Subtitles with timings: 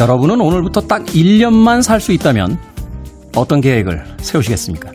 [0.00, 2.58] 여러분은 오늘부터 딱 1년만 살 수 있다면
[3.36, 4.92] 어떤 계획을 세우시겠습니까?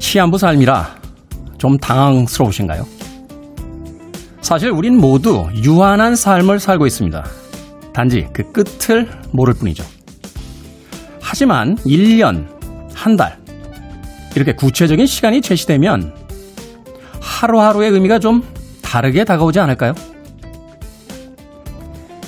[0.00, 0.96] 시한부 삶이라
[1.56, 2.84] 좀 당황스러우신가요?
[4.40, 7.24] 사실 우린 모두 유한한 삶을 살고 있습니다.
[7.94, 9.84] 단지 그 끝을 모를 뿐이죠.
[11.20, 12.48] 하지만 1년,
[12.92, 13.38] 한 달,
[14.34, 16.12] 이렇게 구체적인 시간이 제시되면
[17.20, 18.42] 하루하루의 의미가 좀
[18.82, 19.94] 다르게 다가오지 않을까요?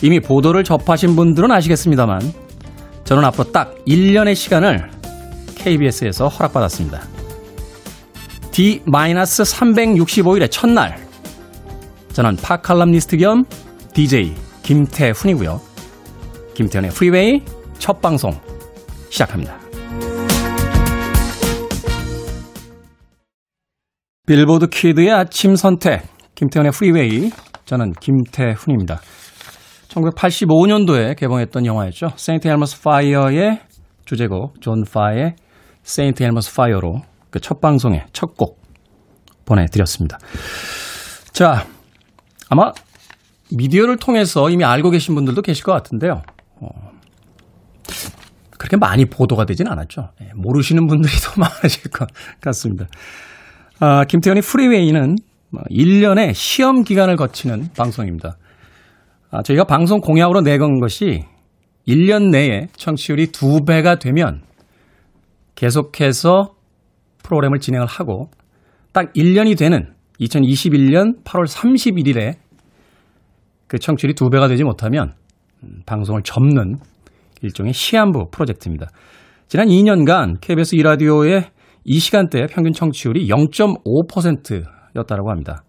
[0.05, 2.21] 이미 보도를 접하신 분들은 아시겠습니다만
[3.05, 4.91] 저는 앞으로 딱 1년의 시간을
[5.55, 7.01] KBS에서 허락받았습니다.
[8.51, 10.99] D-365일의 첫날
[12.13, 13.45] 저는 팝칼럼니스트 겸
[13.95, 15.59] DJ 김태훈이고요.
[16.53, 17.43] 김태훈의 프리웨이
[17.79, 18.31] 첫 방송
[19.09, 19.59] 시작합니다.
[24.27, 26.03] 빌보드 kid의 아침 선택
[26.35, 27.31] 김태훈의 프리웨이
[27.65, 29.01] 저는 김태훈입니다.
[29.95, 32.11] 1985년도에 개봉했던 영화였죠.
[32.17, 32.49] St.
[32.49, 33.61] Elmo's Fire의
[34.05, 35.35] 주제곡 존 파의
[35.83, 36.23] St.
[36.23, 38.63] Elmo's Fire로 그 첫 방송의 첫 곡
[39.45, 40.19] 보내드렸습니다.
[41.33, 41.67] 자,
[42.49, 42.73] 아마
[43.51, 46.23] 미디어를 통해서 이미 알고 계신 분들도 계실 것 같은데요.
[46.61, 46.69] 어,
[48.59, 50.11] 그렇게 많이 보도가 되진 않았죠.
[50.23, 52.09] 예, 모르시는 분들이 더 많으실 것
[52.41, 52.87] 같습니다.
[53.81, 55.17] 아, 김태현의 프리웨이는
[55.71, 58.37] 1년의 뭐 시험 기간을 거치는 방송입니다.
[59.35, 61.25] 아, 저희가 방송 공약으로 내건 것이
[61.89, 64.43] 1년 내에 청취율이 2배가 되면
[65.57, 66.55] 계속해서
[67.25, 68.31] 프로그램을 진행을 하고
[68.93, 72.35] 딱 1년이 되는 2021년 8월 31일에
[73.67, 75.15] 그 청취율이 2배가 되지 못하면
[75.65, 76.77] 음, 방송을 접는
[77.43, 78.87] 일종의 시한부 프로젝트입니다.
[79.49, 81.49] 지난 2년간 KBS 2라디오의
[81.83, 85.65] 이 시간대 평균 청취율이 0.5%였다고 합니다.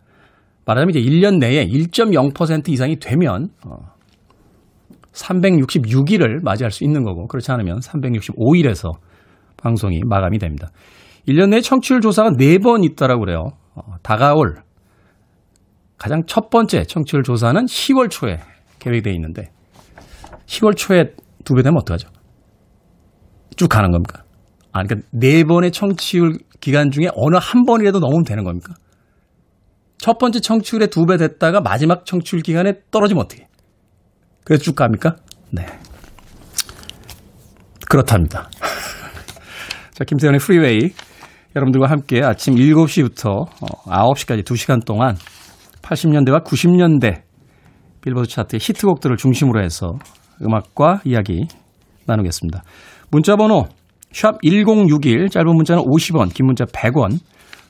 [0.65, 3.75] 말하자면 이제 1년 내에 1.0% 이상이 되면 어
[5.13, 8.91] 366일을 맞이할 수 있는 거고 그렇지 않으면 365일에서
[9.57, 10.69] 방송이 마감이 됩니다.
[11.27, 13.43] 1년 내에 청취율 조사가 4번 있다라고 그래요.
[13.75, 14.55] 어, 다가올
[15.97, 18.39] 가장 첫 번째 청취율 조사는 10월 초에
[18.79, 19.49] 계획되어 있는데
[20.45, 21.13] 10월 초에
[21.45, 22.09] 두 배 되면 어떡하죠?
[23.55, 24.23] 쭉 가는 겁니까?
[24.73, 28.73] 아, 그러니까 네 번의 청취율 기간 중에 어느 한 번이라도 넘으면 되는 겁니까?
[29.97, 33.47] 첫 번째 청취율에 두배 됐다가 마지막 청취율 기간에 떨어지면 어떻게?
[34.43, 35.15] 그래서 쭉 갑니까?
[35.51, 35.65] 네.
[37.89, 38.49] 그렇답니다.
[39.93, 40.91] 자, 김세현의 프리웨이.
[41.55, 43.47] 여러분들과 함께 아침 7시부터
[43.85, 45.15] 9시까지 어, 2시간 동안
[45.81, 47.21] 80년대와 90년대
[48.01, 49.93] 빌보드 차트의 히트곡들을 중심으로 해서
[50.41, 51.47] 음악과 이야기
[52.05, 52.63] 나누겠습니다.
[53.09, 53.67] 문자 번호
[54.11, 57.19] 샵 1061, 짧은 문자는 50원, 긴 문자 100원,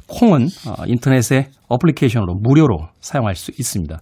[0.07, 3.99] 콩은 어, 인터넷의 어플리케이션으로 무료로 사용할 수 있습니다.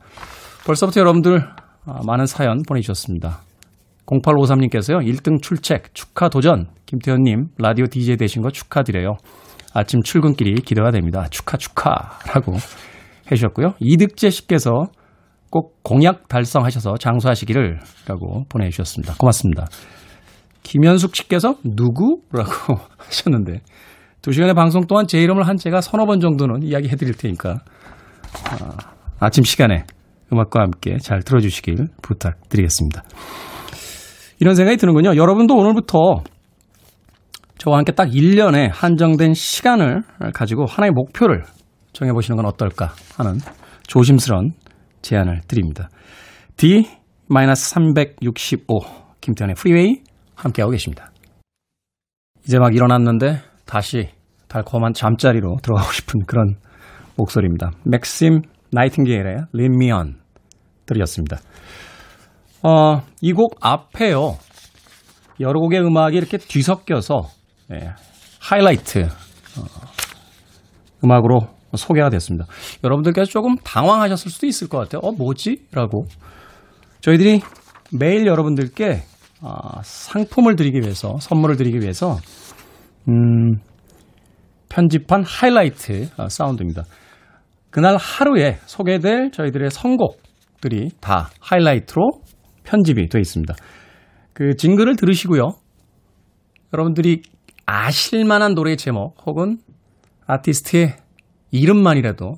[0.66, 1.44] 벌써부터 여러분들
[1.86, 3.42] 어, 많은 사연 보내주셨습니다.
[4.06, 9.16] 0853님께서요, 1등 출첵, 축하 도전, 김태현님, 라디오 DJ 되신 거 축하드려요.
[9.74, 11.26] 아침 출근길이 기대가 됩니다.
[11.32, 12.54] 축하, 축하라고
[13.32, 13.74] 해주셨고요.
[13.80, 14.88] 이득재 씨께서
[15.50, 19.16] 꼭 공약 달성하셔서 장수하시기를 라고 보내주셨습니다.
[19.18, 19.68] 고맙습니다.
[20.64, 23.62] 김현숙 씨께서 누구라고 하셨는데
[24.24, 27.60] 두 시간의 방송 동안 제 이름을 한 제가 서너 번 정도는 이야기 해 드릴 테니까
[28.50, 28.78] 아,
[29.20, 29.84] 아침 시간에
[30.32, 33.04] 음악과 함께 잘 들어주시길 부탁드리겠습니다.
[34.40, 35.18] 이런 생각이 드는군요.
[35.18, 36.24] 여러분도 오늘부터
[37.58, 40.04] 저와 함께 딱 1년에 한정된 시간을
[40.34, 41.44] 가지고 하나의 목표를
[41.92, 43.40] 정해보시는 건 어떨까 하는
[43.88, 44.54] 조심스러운
[45.02, 45.90] 제안을 드립니다.
[46.56, 48.86] D-365
[49.20, 49.98] 김태현의 프리웨이
[50.36, 51.12] 함께하고 계십니다.
[52.46, 54.10] 이제 막 일어났는데 다시
[54.48, 56.56] 달콤한 잠자리로 들어가고 싶은 그런
[57.16, 57.72] 목소리입니다.
[57.86, 59.46] 맥심 나이팅게일의
[59.92, 60.16] On
[60.86, 61.38] 들으셨습니다.
[62.64, 64.38] 어, 이 곡 앞에요.
[65.40, 67.24] 여러 곡의 음악이 이렇게 뒤섞여서
[67.74, 67.92] 예,
[68.40, 69.66] 하이라이트 어,
[71.04, 71.42] 음악으로
[71.76, 72.46] 소개가 됐습니다.
[72.84, 75.02] 여러분들께서 조금 당황하셨을 수도 있을 것 같아요.
[75.04, 75.68] 어, 뭐지?
[75.72, 76.06] 라고.
[77.02, 77.42] 저희들이
[77.92, 79.04] 매일 여러분들께
[79.42, 82.18] 어, 상품을 드리기 위해서, 선물을 드리기 위해서,
[83.10, 83.60] 음,
[84.70, 86.84] 편집한 하이라이트 어, 사운드입니다.
[87.70, 92.22] 그날 하루에 소개될 저희들의 선곡들이 다 하이라이트로
[92.64, 93.54] 편집이 되어 있습니다.
[94.34, 95.52] 그 징글을 들으시고요.
[96.74, 97.22] 여러분들이
[97.66, 99.58] 아실 만한 노래의 제목 혹은
[100.26, 100.96] 아티스트의
[101.52, 102.34] 이름만이라도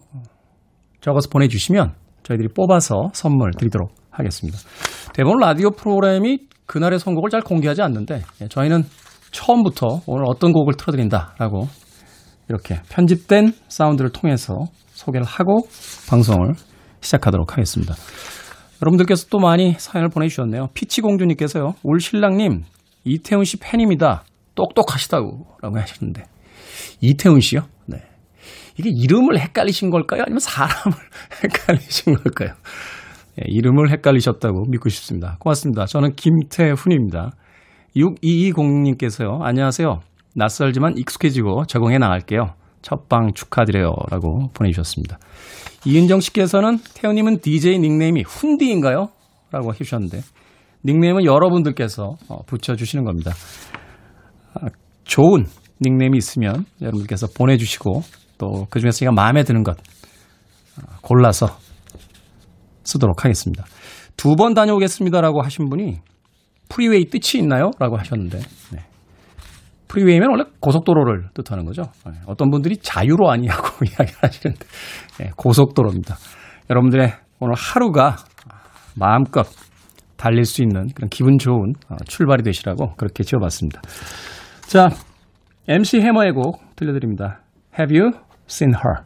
[1.01, 4.57] 적어서 보내주시면 저희들이 뽑아서 선물 드리도록 하겠습니다.
[5.13, 8.83] 대부분 라디오 프로그램이 그날의 선곡을 잘 공개하지 않는데 예, 저희는
[9.35, 11.67] 처음부터 오늘 어떤 곡을 틀어드린다라고
[12.47, 14.53] 이렇게 편집된 사운드를 통해서
[14.93, 15.67] 소개를 하고
[16.09, 16.53] 방송을
[17.01, 17.95] 시작하도록 하겠습니다.
[18.81, 20.67] 여러분들께서 또 많이 사연을 보내주셨네요.
[20.73, 21.73] 피치공주님께서요.
[21.83, 22.63] 올 신랑님
[23.03, 24.23] 이태훈 씨 팬입니다.
[24.55, 26.23] 똑똑하시다고 라고 하셨는데
[27.01, 27.61] 이태훈 씨요?
[27.87, 27.97] 네.
[28.77, 30.23] 이게 이름을 헷갈리신 걸까요?
[30.23, 30.97] 아니면 사람을
[31.43, 32.53] 헷갈리신 걸까요?
[33.39, 35.35] 예, 이름을 헷갈리셨다고 믿고 싶습니다.
[35.39, 35.85] 고맙습니다.
[35.85, 37.31] 저는 김태훈입니다.
[37.95, 39.41] 6220님께서요.
[39.41, 39.99] 안녕하세요.
[40.35, 42.53] 낯설지만 익숙해지고 적응해 나갈게요.
[42.81, 43.93] 첫방 축하드려요.
[44.11, 45.17] 라고 보내주셨습니다.
[45.85, 49.07] 이은정 씨께서는 태훈님은 DJ 닉네임이 훈디인가요?
[49.51, 50.21] 라고 해주셨는데
[50.83, 53.31] 닉네임은 여러분들께서 어, 붙여주시는 겁니다.
[54.55, 54.67] 아,
[55.03, 55.45] 좋은
[55.81, 58.01] 닉네임이 있으면 여러분들께서 보내주시고
[58.37, 59.77] 또 그 중에서 제가 마음에 드는 것
[60.77, 61.57] 아, 골라서
[62.83, 63.63] 쓰도록 하겠습니다.
[64.17, 65.99] 두 번 다녀오겠습니다라고 하신 분이
[66.69, 67.71] 프리웨이 뜻이 있나요?
[67.79, 68.39] 라고 하셨는데
[68.73, 68.79] 네.
[69.87, 71.83] 프리웨이면 원래 고속도로를 뜻하는 거죠.
[72.05, 72.13] 네.
[72.27, 74.65] 어떤 분들이 자유로 아니냐고 이야기를 하시는데
[75.19, 76.15] 네, 고속도로입니다.
[76.69, 78.15] 여러분들의 오늘 하루가
[78.95, 79.45] 마음껏
[80.17, 83.81] 달릴 수 있는 그런 기분 좋은 어, 출발이 되시라고 그렇게 지어봤습니다.
[84.61, 84.89] 자,
[85.67, 87.41] MC 해머의 곡 들려드립니다.
[87.77, 88.11] Have you
[88.47, 89.03] seen her?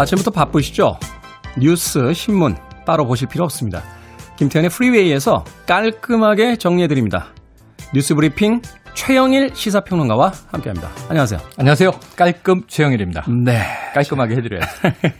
[0.00, 0.96] 아침부터 바쁘시죠?
[1.58, 2.56] 뉴스, 신문
[2.86, 3.82] 따로 보실 필요 없습니다.
[4.36, 7.26] 김태훈의 프리웨이에서 깔끔하게 정리해드립니다.
[7.92, 8.62] 뉴스 브리핑
[8.94, 10.88] 최영일 시사평론가와 함께합니다.
[11.08, 11.38] 안녕하세요.
[11.58, 11.90] 안녕하세요.
[12.16, 13.24] 깔끔 최영일입니다.
[13.44, 13.60] 네.
[13.94, 14.68] 깔끔하게 해드려야죠.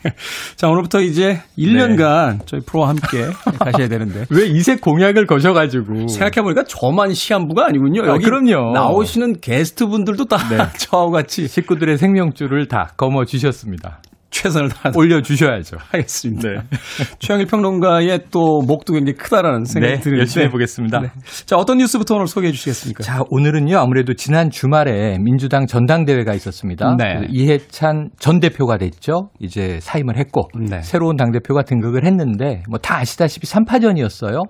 [0.57, 2.39] 자, 오늘부터 이제 1년간 네.
[2.47, 3.27] 저희 프로와 함께
[3.59, 4.25] 가셔야 되는데.
[4.31, 6.09] 왜 이색 공약을 거셔가지고.
[6.09, 8.03] 생각해보니까 저만 시한부가 아니군요.
[8.07, 8.73] 여기 아, 그럼요.
[8.73, 10.59] 나오시는 게스트 분들도 다 네.
[10.79, 14.01] 저와 같이 식구들의 생명줄을 다 거머쥐셨습니다.
[14.31, 15.77] 최선을 다 올려주셔야죠.
[15.79, 16.49] 하겠습니다.
[16.49, 16.59] 네.
[17.19, 21.01] 최영일 평론가의 또 목도 굉장히 크다라는 생각이 네, 드는데 열심히 해보겠습니다.
[21.01, 21.09] 네.
[21.47, 23.03] 자 어떤 뉴스부터 오늘 소개해 주시겠습니까?
[23.03, 26.97] 자 오늘은요 아무래도 지난 주말에 민주당 전당대회가 있었습니다.
[26.99, 27.27] 네.
[27.31, 29.31] 이해찬 전 대표가 됐죠.
[29.41, 30.81] 이제 사임을 했고 네.
[30.83, 34.43] 새로운 당 대표가 등극을 했는데 뭐 다 아시다시피 3파전이었어요.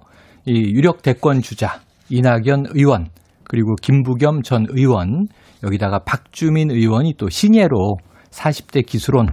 [0.46, 1.80] 이 유력 대권 주자
[2.10, 3.08] 이낙연 의원
[3.44, 5.26] 그리고 김부겸 전 의원
[5.64, 7.96] 여기다가 박주민 의원이 또 신예로
[8.30, 9.26] 40대 기수론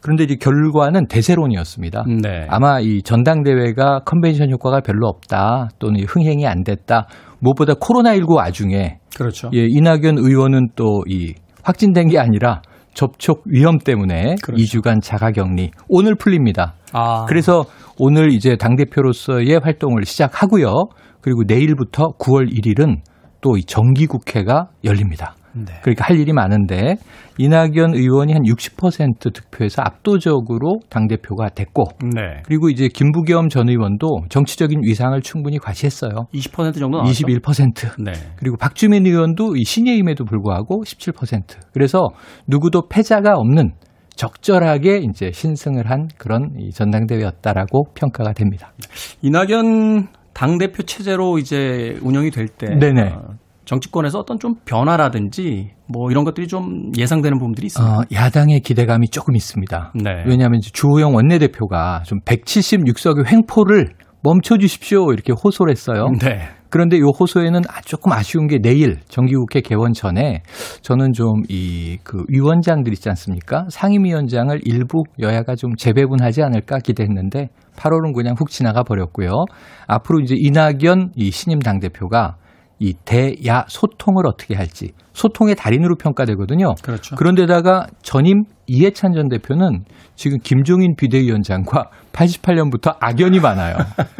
[0.00, 2.04] 그런데 이제 결과는 대세론이었습니다.
[2.22, 2.46] 네.
[2.48, 7.06] 아마 이 전당대회가 컨벤션 효과가 별로 없다 또는 흥행이 안 됐다.
[7.40, 9.50] 무엇보다 코로나19 와중에 그렇죠.
[9.54, 12.62] 예, 이낙연 의원은 또 이 확진된 게 아니라
[12.94, 14.62] 접촉 위험 때문에 그렇죠.
[14.62, 16.74] 2주간 자가 격리 오늘 풀립니다.
[16.92, 17.26] 아.
[17.28, 17.64] 그래서
[17.98, 20.88] 오늘 이제 당 대표로서의 활동을 시작하고요.
[21.20, 22.96] 그리고 내일부터 9월 1일은
[23.40, 25.34] 또 이 정기 국회가 열립니다.
[25.66, 25.74] 네.
[25.82, 26.96] 그러니까 할 일이 많은데
[27.38, 31.84] 이낙연 의원이 한 60% 득표에서 압도적으로 당 대표가 됐고
[32.14, 32.42] 네.
[32.44, 36.26] 그리고 이제 김부겸 전 의원도 정치적인 위상을 충분히 과시했어요.
[36.34, 37.26] 20% 정도 나왔죠?
[37.26, 38.02] 21%.
[38.04, 38.12] 네.
[38.36, 41.42] 그리고 박주민 의원도 이 신예임에도 불구하고 17%.
[41.72, 42.08] 그래서
[42.46, 43.72] 누구도 패자가 없는
[44.16, 48.72] 적절하게 이제 신승을 한 그런 이 전당대회였다라고 평가가 됩니다.
[49.22, 53.10] 이낙연 당 대표 체제로 이제 운영이 될 때, 네네.
[53.10, 53.34] 어,
[53.68, 57.96] 정치권에서 어떤 좀 변화라든지 뭐 이런 것들이 좀 예상되는 부분들이 있습니다.
[57.98, 59.92] 어, 야당의 기대감이 조금 있습니다.
[60.02, 60.24] 네.
[60.26, 63.90] 왜냐하면 주호영 원내대표가 좀 176석의 횡포를
[64.22, 66.06] 멈춰 주십시오 이렇게 호소를 했어요.
[66.20, 66.48] 네.
[66.70, 70.42] 그런데 이 호소에는 아, 조금 아쉬운 게 내일 정기국회 개원 전에
[70.82, 73.66] 저는 좀 이 그 위원장들 있지 않습니까?
[73.70, 79.30] 상임위원장을 일부 여야가 좀 재배분하지 않을까 기대했는데 8월은 그냥 훅 지나가 버렸고요.
[79.86, 82.36] 앞으로 이제 이낙연 이 신임 당 대표가
[82.78, 86.74] 이 대야 소통을 어떻게 할지 소통의 달인으로 평가되거든요.
[86.82, 87.16] 그렇죠.
[87.16, 93.76] 그런데다가 전임 이해찬 전 대표는 지금 김종인 비대위원장과 88년부터 악연이 많아요.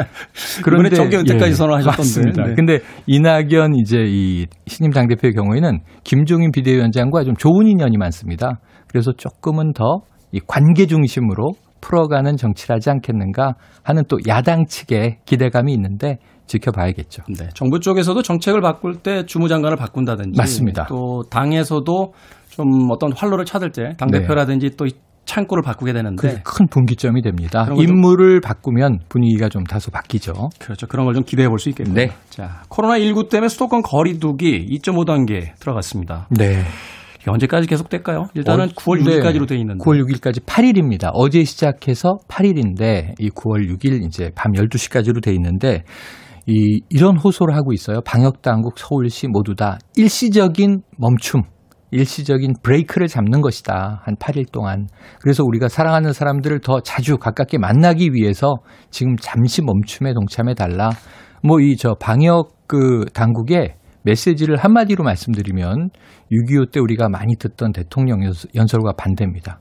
[0.65, 2.43] 그런데 정계 은퇴까지 예, 선언하셨던데.
[2.43, 2.55] 네.
[2.55, 8.59] 근데 이낙연 이제 이 신임 당 대표의 경우에는 김종인 비대위원장과 좀 좋은 인연이 많습니다.
[8.88, 15.73] 그래서 조금은 더 이 관계 중심으로 풀어가는 정치를 하지 않겠는가 하는 또 야당 측의 기대감이
[15.73, 17.23] 있는데 지켜봐야겠죠.
[17.38, 17.49] 네.
[17.55, 20.87] 정부 쪽에서도 정책을 바꿀 때 주무장관을 바꾼다든지 맞습니다.
[20.88, 22.12] 또 당에서도
[22.50, 24.76] 좀 어떤 활로를 찾을 때 당 대표라든지 네.
[24.76, 24.87] 또
[25.26, 27.69] 창구를 바꾸게 되는데 큰 분기점이 됩니다.
[27.76, 30.33] 인물을 바꾸면 분위기가 좀 다소 바뀌죠.
[30.59, 30.87] 그렇죠.
[30.87, 31.95] 그런 걸 좀 기대해 볼 수 있겠네요.
[31.95, 32.11] 네.
[32.31, 36.28] 자, 코로나 19 때문에 수도권 거리두기 2.5단계 들어갔습니다.
[36.31, 36.62] 네.
[37.26, 38.28] 언제까지 계속될까요?
[38.35, 39.85] 일단은 어, 9월 6일까지로 돼 있는데.
[39.85, 41.11] 9월 6일까지 8일입니다.
[41.12, 45.83] 어제 시작해서 8일인데 이 9월 6일 이제 밤 12시까지로 돼 있는데
[46.50, 48.00] 이 이런 호소를 하고 있어요.
[48.07, 51.43] 방역 당국 서울시 모두 다 일시적인 멈춤
[51.90, 54.00] 일시적인 브레이크를 잡는 것이다.
[54.05, 54.88] 한 8일 동안.
[55.21, 58.57] 그래서 우리가 사랑하는 사람들을 더 자주 가깝게 만나기 위해서
[58.90, 60.90] 지금 잠시 멈춤에 동참해 달라.
[61.43, 65.90] 뭐 이 저 방역 그 당국에 메시지를 한마디로 말씀드리면
[66.33, 68.21] 6.25 때 우리가 많이 듣던 대통령
[68.55, 69.61] 연설과 반대입니다.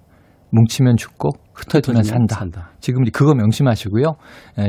[0.51, 2.35] 뭉치면 죽고 흩어지면 산다.
[2.35, 2.71] 산다.
[2.79, 4.15] 지금 그거 명심하시고요.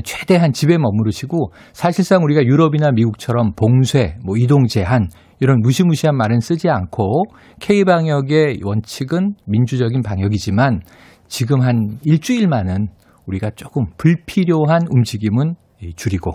[0.04, 5.08] 최대한 집에 머무르시고 사실상 우리가 유럽이나 미국처럼 봉쇄, 뭐 이동 제한
[5.40, 7.24] 이런 무시무시한 말은 쓰지 않고
[7.60, 10.80] K 방역의 원칙은 민주적인 방역이지만
[11.28, 12.88] 지금 한 일주일만은
[13.26, 15.54] 우리가 조금 불필요한 움직임은
[15.94, 16.32] 줄이고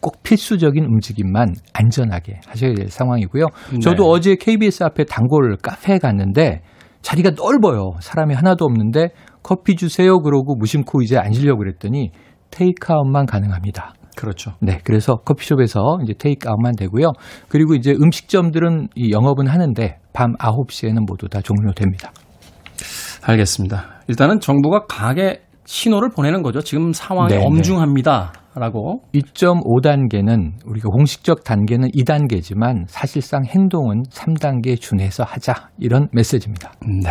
[0.00, 3.46] 꼭 필수적인 움직임만 안전하게 하셔야 될 상황이고요.
[3.72, 3.78] 네.
[3.80, 6.60] 저도 어제 KBS 앞에 단골 카페에 갔는데
[7.04, 7.92] 자리가 넓어요.
[8.00, 9.10] 사람이 하나도 없는데
[9.42, 12.10] 커피 주세요 그러고 무심코 이제 앉으려고 그랬더니
[12.50, 13.92] 테이크아웃만 가능합니다.
[14.16, 14.52] 그렇죠.
[14.60, 14.80] 네.
[14.84, 17.12] 그래서 커피숍에서 이제 테이크아웃만 되고요.
[17.48, 22.10] 그리고 이제 음식점들은 이 영업은 하는데 밤 9시에는 모두 다 종료됩니다.
[23.22, 24.00] 알겠습니다.
[24.08, 26.60] 일단은 정부가 가게 신호를 보내는 거죠.
[26.60, 27.44] 지금 상황이 네, 네.
[27.44, 28.32] 엄중합니다.
[28.54, 29.02] 라고.
[29.14, 35.70] 2.5단계는 우리가 공식적 단계는 2단계지만 사실상 행동은 3단계에 준해서 하자.
[35.78, 36.72] 이런 메시지입니다.
[37.02, 37.10] 네.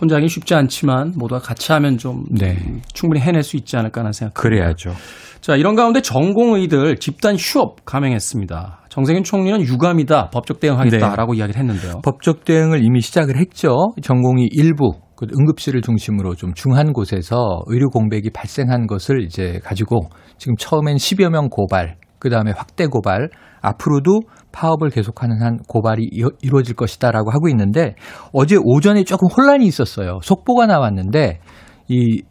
[0.00, 2.56] 혼자 하기 쉽지 않지만 모두가 같이 하면 좀 네.
[2.92, 4.34] 충분히 해낼 수 있지 않을까 하는 생각.
[4.34, 4.92] 그래야죠.
[5.40, 8.80] 자, 이런 가운데 전공의들 집단 휴업 감행했습니다.
[8.88, 10.30] 정세균 총리는 유감이다.
[10.30, 11.38] 법적 대응하겠다라고 네.
[11.38, 12.00] 이야기를 했는데요.
[12.02, 13.92] 법적 대응을 이미 시작을 했죠.
[14.02, 20.56] 전공의 일부 그 응급실을 중심으로 좀 중한 곳에서 의료 공백이 발생한 것을 이제 가지고 지금
[20.56, 24.20] 처음엔 10여 명 고발, 그 다음에 확대 고발, 앞으로도
[24.52, 26.08] 파업을 계속하는 한 고발이
[26.42, 27.94] 이루어질 것이다라고 하고 있는데
[28.32, 30.18] 어제 오전에 조금 혼란이 있었어요.
[30.22, 31.40] 속보가 나왔는데
[31.88, 32.22] 이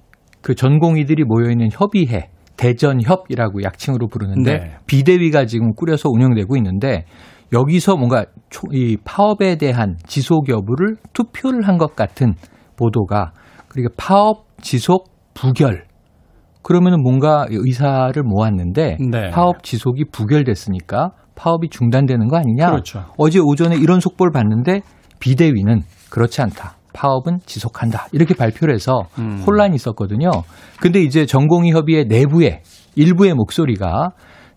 [0.41, 4.75] 그 전공의들이 모여 있는 협의회 대전협이라고 약칭으로 부르는데 네.
[4.85, 7.05] 비대위가 지금 꾸려서 운영되고 있는데
[7.53, 8.25] 여기서 뭔가
[8.71, 12.33] 이 파업에 대한 지속 여부를 투표를 한 것 같은
[12.81, 13.33] 보도가
[13.67, 15.85] 그러니까 파업 지속 부결
[16.63, 19.29] 그러면은 뭔가 의사를 모았는데 네.
[19.31, 22.69] 파업 지속이 부결됐으니까 파업이 중단되는 거 아니냐?
[22.69, 23.05] 그렇죠.
[23.17, 24.81] 어제 오전에 이런 속보를 봤는데
[25.19, 26.75] 비대위는 그렇지 않다.
[26.93, 28.07] 파업은 지속한다.
[28.11, 29.43] 이렇게 발표를 해서 음.
[29.47, 30.29] 혼란이 있었거든요.
[30.81, 32.61] 근데 이제 전공의 협의회 내부에
[32.95, 34.09] 일부의 목소리가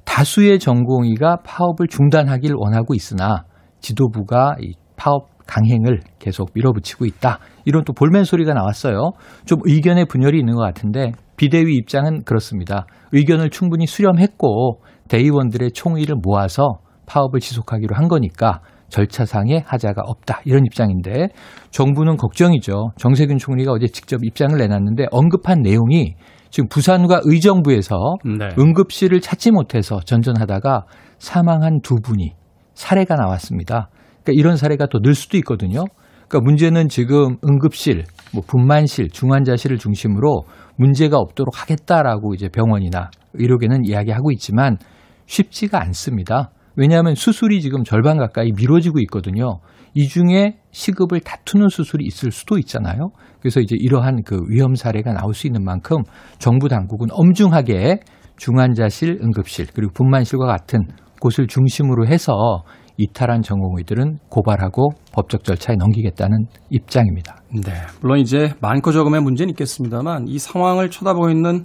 [0.05, 3.45] 다수의 전공의가 파업을 중단하길 원하고 있으나
[3.81, 7.39] 지도부가 이 파업 강행을 계속 밀어붙이고 있다.
[7.65, 9.13] 이런 또 볼멘 소리가 나왔어요.
[9.45, 12.87] 좀 의견의 분열이 있는 것 같은데 비대위 입장은 그렇습니다.
[13.13, 20.41] 의견을 충분히 수렴했고 대의원들의 총의를 모아서 파업을 지속하기로 한 거니까 절차상의 하자가 없다.
[20.45, 21.29] 이런 입장인데
[21.71, 22.91] 정부는 걱정이죠.
[22.97, 26.15] 정세균 총리가 어제 직접 입장을 내놨는데 언급한 내용이
[26.51, 27.97] 지금 부산과 의정부에서
[28.39, 28.51] 네.
[28.57, 30.85] 응급실을 찾지 못해서 전전하다가
[31.19, 32.33] 사망한 두 분이
[32.75, 33.89] 사례가 나왔습니다.
[34.25, 35.85] 그러니까 이런 사례가 더 늘 수도 있거든요.
[36.29, 40.45] 그러니까 문제는 지금 응급실, 뭐 분만실, 중환자실을 중심으로
[40.77, 44.79] 문제가 없도록 하겠다라고 이제 병원이나 의료계는 이야기하고 있지만
[45.27, 46.51] 쉽지가 않습니다.
[46.77, 49.61] 왜냐하면 수술이 지금 절반 가까이 미뤄지고 있거든요.
[49.95, 53.11] 이 중에 시급을 다투는 수술이 있을 수도 있잖아요.
[53.41, 55.99] 그래서 이제 이러한 그 위험 사례가 나올 수 있는 만큼
[56.39, 58.01] 정부 당국은 엄중하게
[58.37, 60.81] 중환자실, 응급실 그리고 분만실과 같은
[61.21, 62.65] 곳을 중심으로 해서
[62.97, 67.37] 이탈한 전공의들은 고발하고 법적 절차에 넘기겠다는 입장입니다.
[67.53, 67.73] 네.
[68.01, 71.65] 물론 이제 많고 적음의 문제는 있겠습니다만 이 상황을 쳐다보고 있는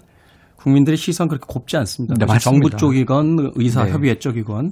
[0.57, 2.15] 국민들의 시선 그렇게 곱지 않습니다.
[2.19, 4.19] 네, 정부 쪽이건 의사협의회 네.
[4.19, 4.71] 쪽이건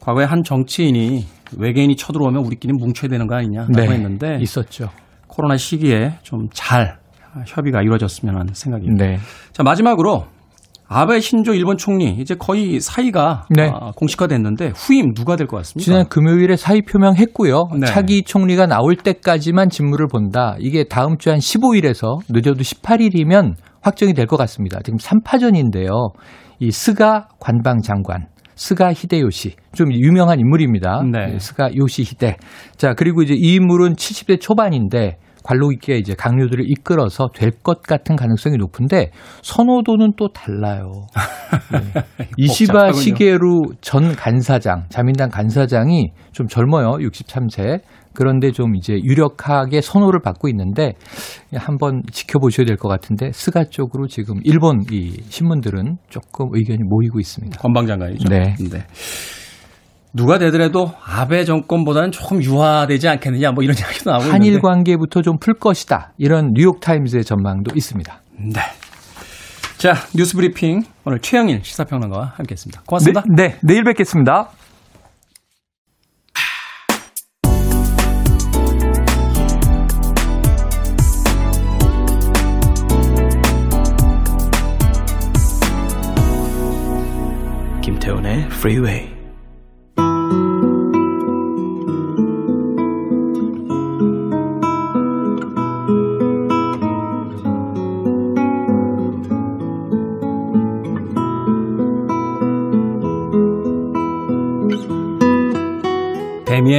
[0.00, 1.26] 과거에 한 정치인이
[1.58, 4.88] 외계인이 쳐들어오면 우리끼리 뭉쳐야 되는 거 아니냐라고 네, 했는데 있었죠.
[5.26, 6.98] 코로나 시기에 좀 잘
[7.46, 9.04] 협의가 이루어졌으면 하는 생각입니다.
[9.04, 9.18] 네.
[9.52, 10.26] 자 마지막으로
[10.92, 13.68] 아베 신조 일본 총리 이제 거의 사의가 네.
[13.72, 15.84] 어, 공식화됐는데 후임 누가 될 것 같습니까?
[15.84, 17.68] 지난 금요일에 사의 표명했고요.
[17.78, 17.86] 네.
[17.86, 20.56] 차기 총리가 나올 때까지만 직무를 본다.
[20.58, 24.80] 이게 다음 주 한 15일에서 늦어도 18일이면 확정이 될 것 같습니다.
[24.84, 25.90] 지금 3파전인데요.
[26.58, 31.04] 이 스가 관방 장관, 스가 히데요시 좀 유명한 인물입니다.
[31.04, 31.38] 네.
[31.38, 32.36] 스가 요시 히데.
[32.76, 38.16] 자 그리고 이제 이 인물은 70대 초반인데 관록 있게 이제 강요들을 이끌어서 될 것 같은
[38.16, 39.10] 가능성이 높은데
[39.42, 41.06] 선호도는 또 달라요.
[41.72, 42.26] 네.
[42.38, 46.92] 이시바 시게루 전 간사장, 자민당 간사장이 좀 젊어요.
[46.98, 47.80] 63세.
[48.12, 50.94] 그런데 좀 이제 유력하게 선호를 받고 있는데
[51.54, 57.58] 한번 지켜보셔야 될 것 같은데 스가 쪽으로 지금 일본 이 신문들은 조금 의견이 모이고 있습니다.
[57.60, 58.28] 관방장관이죠.
[58.28, 58.54] 네.
[58.58, 58.84] 네.
[60.12, 64.62] 누가 되더라도 아베 정권보다는 조금 유화되지 않겠느냐 뭐 이런 이야기도 나오고 한일 있는데.
[64.62, 66.12] 관계부터 좀 풀 것이다.
[66.18, 68.20] 이런 뉴욕 타임즈의 전망도 있습니다.
[68.52, 68.60] 네.
[69.78, 72.82] 자, 뉴스 브리핑 오늘 최영일 시사평론가와 함께했습니다.
[72.86, 73.22] 고맙습니다.
[73.34, 74.50] 네, 네 내일 뵙겠습니다.
[87.82, 89.19] 김태훈의 Freeway.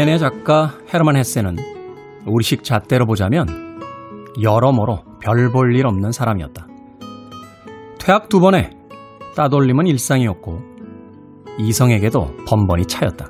[0.01, 1.57] 데미엔의 작가 헤르만 헤세는
[2.25, 3.79] 우리식 잣대로 보자면
[4.41, 6.65] 여러모로 별 볼 일 없는 사람이었다.
[7.99, 8.71] 퇴학 두 번에
[9.35, 10.59] 따돌림은 일상이었고
[11.59, 13.27] 이성에게도 번번이 차였다.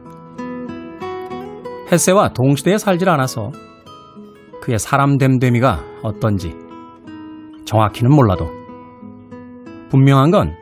[1.92, 3.52] 헤세와 동시대에 살질 않아서
[4.62, 6.56] 그의 사람 됨됨이가 어떤지
[7.66, 8.48] 정확히는 몰라도
[9.90, 10.56] 분명한 건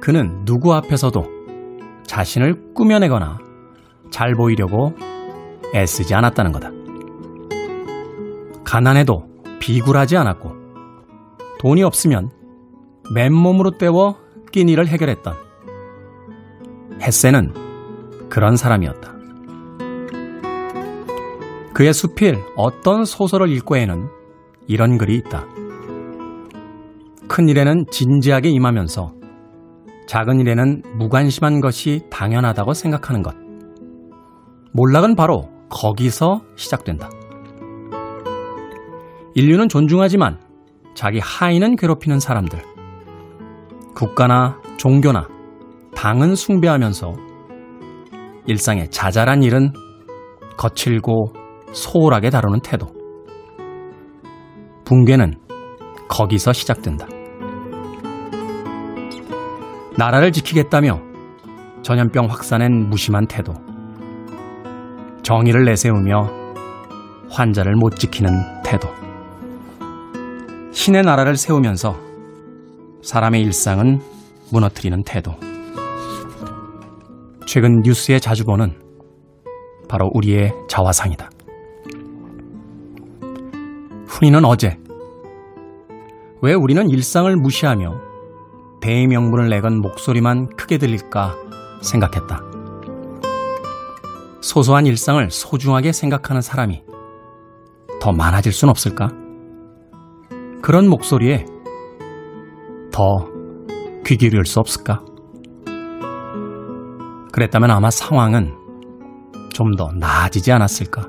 [0.00, 1.22] 그는 누구 앞에서도
[2.04, 3.38] 자신을 꾸며내거나
[4.10, 4.94] 잘 보이려고
[5.74, 6.70] 애쓰지 않았다는 거다.
[8.64, 9.24] 가난해도
[9.60, 10.52] 비굴하지 않았고
[11.58, 12.30] 돈이 없으면
[13.14, 14.16] 맨몸으로 때워
[14.52, 15.34] 끼니를 해결했던
[17.00, 19.14] 헤세는 그런 사람이었다.
[21.74, 24.08] 그의 수필 어떤 소설을 읽고에는
[24.66, 25.46] 이런 글이 있다.
[27.28, 29.14] 큰 일에는 진지하게 임하면서
[30.06, 33.34] 작은 일에는 무관심한 것이 당연하다고 생각하는 것.
[34.72, 37.10] 몰락은 바로 거기서 시작된다.
[39.34, 40.40] 인류는 존중하지만
[40.94, 42.60] 자기 하인은 괴롭히는 사람들.
[43.94, 45.28] 국가나 종교나
[45.94, 47.12] 당은 숭배하면서
[48.46, 49.72] 일상의 자잘한 일은
[50.56, 51.32] 거칠고
[51.72, 52.86] 소홀하게 다루는 태도.
[54.84, 55.34] 붕괴는
[56.08, 57.06] 거기서 시작된다.
[59.96, 61.00] 나라를 지키겠다며
[61.82, 63.52] 전염병 확산엔 무심한 태도.
[65.28, 66.30] 정의를 내세우며
[67.28, 68.30] 환자를 못 지키는
[68.64, 68.88] 태도.
[70.72, 71.94] 신의 나라를 세우면서
[73.02, 74.00] 사람의 일상은
[74.50, 75.32] 무너뜨리는 태도.
[77.46, 78.80] 최근 뉴스에 자주 보는
[79.86, 81.28] 바로 우리의 자화상이다.
[84.06, 84.78] 훈이는 어제
[86.40, 88.00] 왜 우리는 일상을 무시하며
[88.80, 91.34] 대의 명분을 내건 목소리만 크게 들릴까
[91.82, 92.57] 생각했다.
[94.40, 96.82] 소소한 일상을 소중하게 생각하는 사람이
[98.00, 99.10] 더 많아질 순 없을까?
[100.62, 101.46] 그런 목소리에
[102.92, 103.28] 더
[104.04, 105.04] 귀 기울일 수 없을까?
[107.30, 108.54] 그랬다면 아마 상황은
[109.52, 111.06] 좀 더 나아지지 않았을까?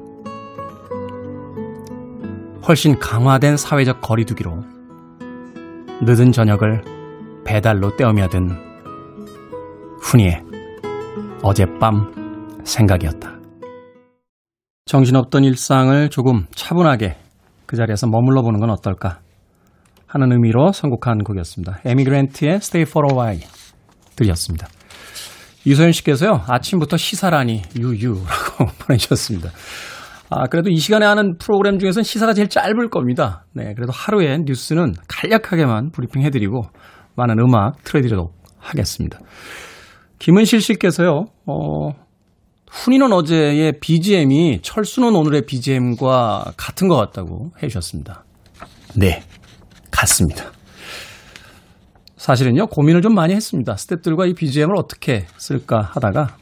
[2.67, 4.63] 훨씬 강화된 사회적 거리두기로
[6.01, 6.83] 늦은 저녁을
[7.45, 8.49] 배달로 떼어며든
[10.01, 10.43] 훈이의
[11.41, 12.11] 어젯밤
[12.69, 13.39] 생각이었다.
[14.85, 17.17] 정신없던 일상을 조금 차분하게
[17.65, 19.19] 그 자리에서 머물러 보는 건 어떨까
[20.07, 21.81] 하는 의미로 선곡한 곡이었습니다.
[21.85, 23.47] 에미그랜트의 Stay for a While
[24.15, 24.67] 들이었습니다.
[25.65, 29.49] 이소연 씨께서요, 아침부터 시사라니, 유유라고 보내주셨습니다.
[30.31, 33.45] 아, 그래도 이 시간에 하는 프로그램 중에서는 시사가 제일 짧을 겁니다.
[33.53, 36.63] 네, 그래도 하루에 뉴스는 간략하게만 브리핑 해드리고
[37.15, 39.19] 많은 음악 틀어드리도록 하겠습니다.
[40.19, 41.91] 김은실 씨께서요, 어,
[42.69, 48.23] 훈이는 어제의 BGM이 철수는 오늘의 BGM과 같은 것 같다고 해주셨습니다.
[48.95, 49.23] 네,
[49.91, 50.51] 같습니다.
[52.15, 53.73] 사실은요, 고민을 좀 많이 했습니다.
[53.73, 56.37] 스탭들과 이 BGM을 어떻게 쓸까 하다가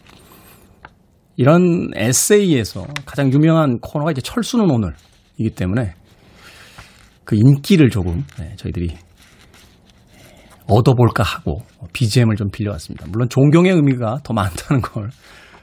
[1.38, 5.94] 이런 에세이에서 가장 유명한 코너가 이제 철수는 오늘이기 때문에
[7.24, 8.98] 그 인기를 조금 네, 저희들이
[10.68, 11.62] 얻어볼까 하고
[11.94, 13.06] BGM을 좀 빌려왔습니다.
[13.10, 15.10] 물론 존경의 의미가 더 많다는 걸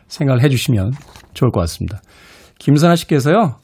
[0.09, 0.93] 생각을 해 주시면
[1.35, 2.01] 좋을 것 같습니다.
[2.59, 3.57] 김선아 씨께서요.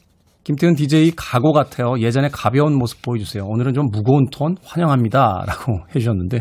[0.43, 1.95] 김태훈 DJ 각오 같아요.
[2.01, 3.45] 예전에 가벼운 모습 보여주세요.
[3.47, 5.45] 오늘은 좀 무거운 톤 환영합니다.
[5.47, 6.41] 라고 해주셨는데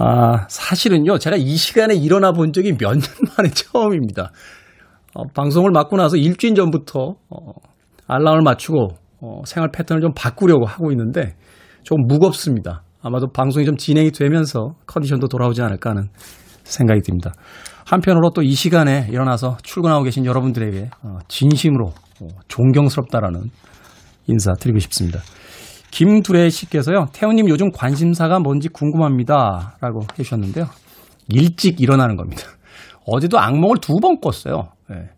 [0.00, 3.00] 아, 사실은요, 제가 이 시간에 일어나 본 적이 몇 년
[3.36, 4.30] 만에 처음입니다.
[5.14, 7.52] 어, 방송을 맡고 나서 일주일 전부터 어,
[8.06, 8.88] 알람을 맞추고
[9.20, 11.34] 어, 생활 패턴을 좀 바꾸려고 하고 있는데
[11.82, 12.82] 좀 무겁습니다.
[13.02, 16.08] 아마도 방송이 좀 진행이 되면서 컨디션도 돌아오지 않을까 하는
[16.64, 17.32] 생각이 듭니다.
[17.88, 21.86] 한편으로 또 이 시간에 일어나서 출근하고 계신 여러분들에게 어, 진심으로
[22.20, 23.50] 어, 존경스럽다라는
[24.26, 25.20] 인사 드리고 싶습니다.
[25.90, 29.76] 김두래 씨께서요, 태우님 요즘 관심사가 뭔지 궁금합니다.
[29.80, 30.66] 라고 해주셨는데요.
[31.30, 32.42] 일찍 일어나는 겁니다.
[33.06, 34.68] 어제도 악몽을 두 번 꿨어요.
[34.90, 35.08] 네.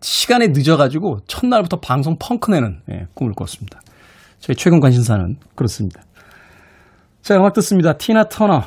[0.00, 3.80] 시간에 늦어가지고 첫날부터 방송 펑크 내는 네, 꿈을 꿨습니다.
[4.40, 6.02] 저희 최근 관심사는 그렇습니다.
[7.20, 7.92] 자, 음악 듣습니다.
[7.92, 8.62] 티나 터너.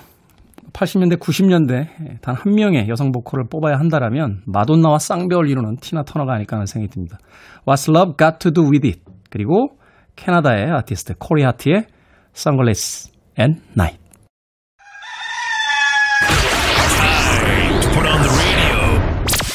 [0.75, 6.57] 80년대, 90년대 단 한 명의 여성 보컬을 뽑아야 한다라면 마돈나와 쌍벽을 이루는 티나 터너가 아닐까
[6.57, 7.17] 하는 생각이 듭니다.
[7.65, 9.01] What's Love Got to Do With It?
[9.29, 9.69] 그리고
[10.17, 11.85] 캐나다의 아티스트 코리 하트의
[12.35, 13.99] Sunglasses at Night.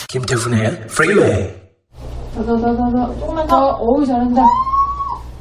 [0.08, 1.50] 김태훈의 프리웨이
[2.34, 3.14] 더더더더.
[3.20, 3.56] 조금만 더.
[3.78, 4.42] 어우 잘한다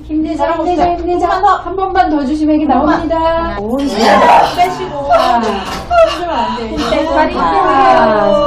[0.09, 3.93] 힘내자 힘내자 힘내자 한 번만 더 주시면 이게 나옵니다 오우 빼시고
[4.57, 7.59] 힘주면 안돼 힘내 다리 힘내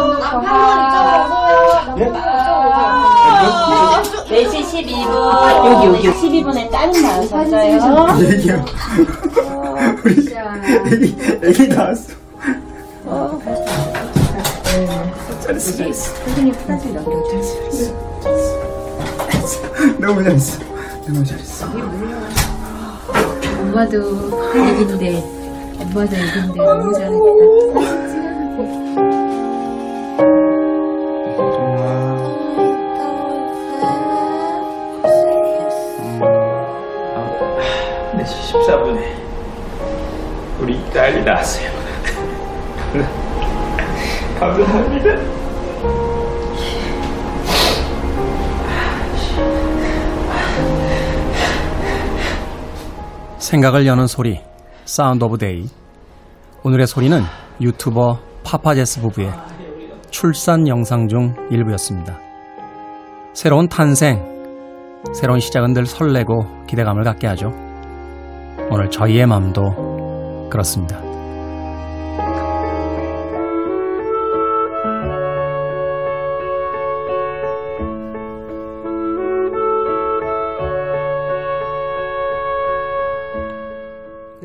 [0.03, 0.23] 손을
[4.33, 5.13] 더 12분.
[5.67, 6.09] 여기, 여기.
[6.11, 8.31] 12분에 다른 나오셨어요.
[8.31, 8.65] 얘기야.
[10.05, 10.13] 우리
[10.91, 12.15] 애기, 애기 나왔어.
[15.41, 16.15] 잘했어, 잘했어.
[16.25, 17.93] 선생님 프라질 넘겨 잘했어.
[20.01, 20.72] 너무 잘했어.
[21.07, 21.67] 너무 잘했어.
[23.61, 23.97] 엄마도
[24.55, 25.19] 애긴데,
[25.81, 28.23] 엄마도 애긴데 너무 잘했다.
[38.17, 39.01] 네, 14분에
[40.61, 41.71] 우리 딸이 나왔어요.
[44.39, 45.42] 감사합니다.
[53.53, 54.41] 생각을 여는 소리,
[54.87, 55.67] Sound of Day.
[56.63, 57.21] 오늘의 소리는
[57.61, 59.31] 유튜버 파파제스 부부의
[60.09, 62.19] 출산 영상 중 일부였습니다.
[63.35, 64.25] 새로운 탄생,
[65.13, 67.49] 새로운 시작은 늘 설레고 기대감을 갖게 하죠.
[68.71, 71.12] 오늘 저희의 마음도 그렇습니다.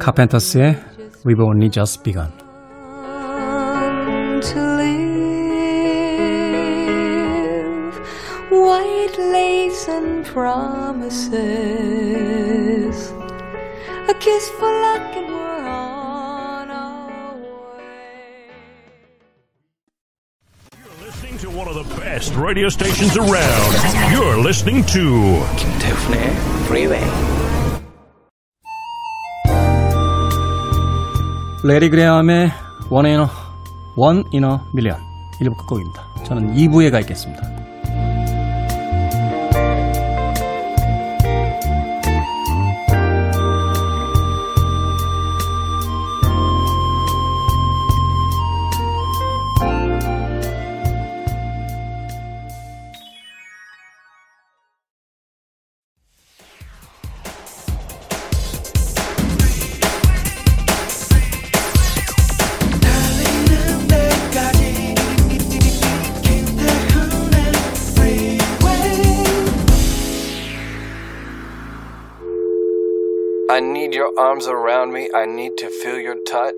[0.06, 0.76] 카펜터스의
[1.24, 2.32] We've Only Just Begun
[4.42, 5.12] to live
[8.50, 11.36] white lace and promises
[14.08, 17.84] a kiss for luck and we're on our way
[21.04, 24.12] Listening to one of the best radio stations around.
[24.12, 26.34] You're listening to 김태훈의
[26.66, 27.55] Freeway.
[31.67, 31.89] 레리
[33.97, 35.01] One in a Million
[35.41, 36.07] 1부 끝곡입니다.
[36.23, 37.56] 저는 2부에 가 있겠습니다.
[74.07, 75.09] Your arms around me.
[75.13, 76.55] I need to feel your touch.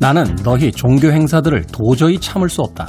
[0.00, 2.86] 나는 너희 종교 행사들을 도저히 참을 수 없다.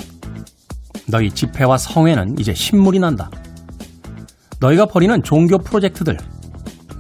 [1.08, 3.30] 너희 집회와 성회는 이제 신물이 난다.
[4.60, 6.18] 너희가 벌이는 종교 프로젝트들,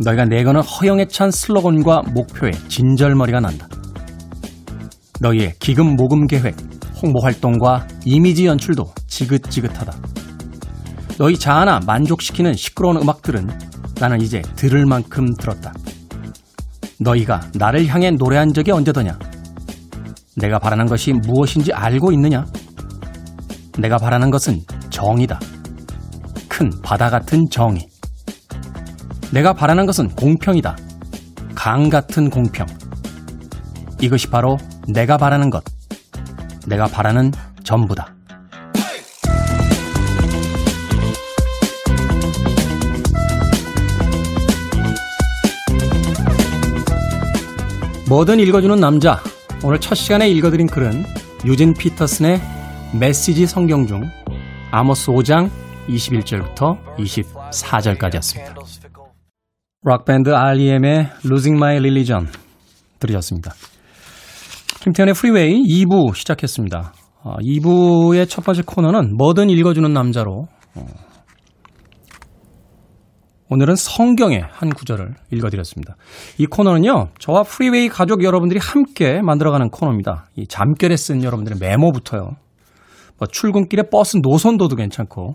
[0.04, 3.68] 너희가 내거는 허영에 찬 슬로건과 목표에 진절머리가 난다.
[5.20, 6.56] 너희의 기금 모금 계획,
[7.02, 9.94] 홍보 활동과 이미지 연출도 지긋지긋하다.
[11.18, 13.50] 너희 자아나 만족시키는 시끄러운 음악들은
[14.00, 15.74] 나는 이제 들을 만큼 들었다.
[17.00, 19.18] 너희가 나를 향해 노래한 적이 언제더냐?
[20.38, 22.46] 내가 바라는 것이 무엇인지 알고 있느냐?
[23.78, 25.40] 내가 바라는 것은 정이다.
[26.48, 27.88] 큰 바다 같은 정의.
[29.32, 30.76] 내가 바라는 것은 공평이다.
[31.56, 32.66] 강 같은 공평.
[34.02, 34.58] 이것이 바로
[34.88, 35.64] 내가 바라는 것.
[36.68, 37.32] 내가 바라는
[37.64, 38.09] 전부다.
[48.10, 49.20] 뭐든 읽어주는 남자.
[49.64, 51.04] 오늘 첫 시간에 읽어드린 글은
[51.46, 52.42] 유진 피터슨의
[53.00, 54.02] 메시지 성경 중
[54.72, 55.52] 아모스 5장
[55.88, 58.56] 21절부터 24절까지였습니다.
[59.84, 62.28] 락밴드 REM의 Losing My Religion
[62.98, 63.54] 들으셨습니다.
[64.82, 66.94] 김태훈의 프리웨이 2부 시작했습니다.
[67.24, 70.48] 2부의 첫 번째 코너는 뭐든 읽어주는 남자로
[73.52, 75.96] 오늘은 성경의 한 구절을 읽어드렸습니다.
[76.38, 80.28] 이 코너는요, 저와 프리웨이 가족 여러분들이 함께 만들어가는 코너입니다.
[80.36, 82.22] 이 잠결에 쓴 여러분들의 메모부터요.
[83.18, 85.34] 뭐 출근길에 버스 노선도도 괜찮고,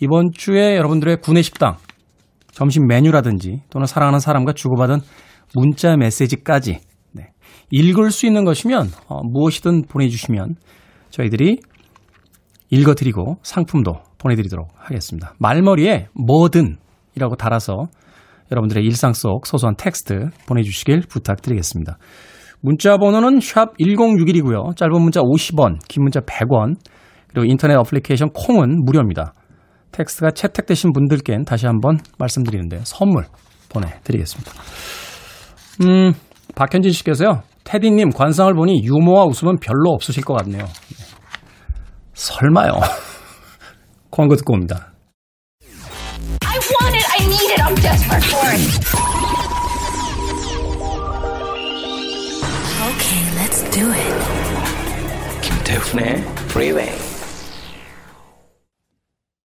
[0.00, 1.76] 이번 주에 여러분들의 구내 식당,
[2.52, 5.00] 점심 메뉴라든지 또는 사랑하는 사람과 주고받은
[5.54, 6.80] 문자 메시지까지
[7.12, 7.32] 네,
[7.70, 10.56] 읽을 수 있는 것이면 어, 무엇이든 보내주시면
[11.10, 11.60] 저희들이
[12.70, 15.34] 읽어드리고 상품도 보내드리도록 하겠습니다.
[15.38, 16.78] 말머리에 뭐든
[17.16, 17.86] 이라고 달아서
[18.50, 21.98] 여러분들의 일상 속 소소한 텍스트 보내주시길 부탁드리겠습니다.
[22.60, 24.76] 문자 번호는 샵 1061이고요.
[24.76, 26.76] 짧은 문자 50원, 긴 문자 100원,
[27.28, 29.34] 그리고 인터넷 어플리케이션 콩은 무료입니다.
[29.90, 33.24] 텍스트가 채택되신 분들께는 다시 한번 말씀드리는데 선물
[33.68, 34.52] 보내드리겠습니다.
[35.82, 36.12] 음,
[36.54, 37.42] 박현진 씨께서요.
[37.64, 40.64] 테디님 관상을 보니 유머와 웃음은 별로 없으실 것 같네요.
[42.14, 42.72] 설마요.
[44.10, 44.91] 광고 듣고 옵니다.
[47.64, 48.62] I'm desperate for it.
[52.88, 55.42] Okay, let's do it.
[55.42, 56.92] 김태훈의 Freeway.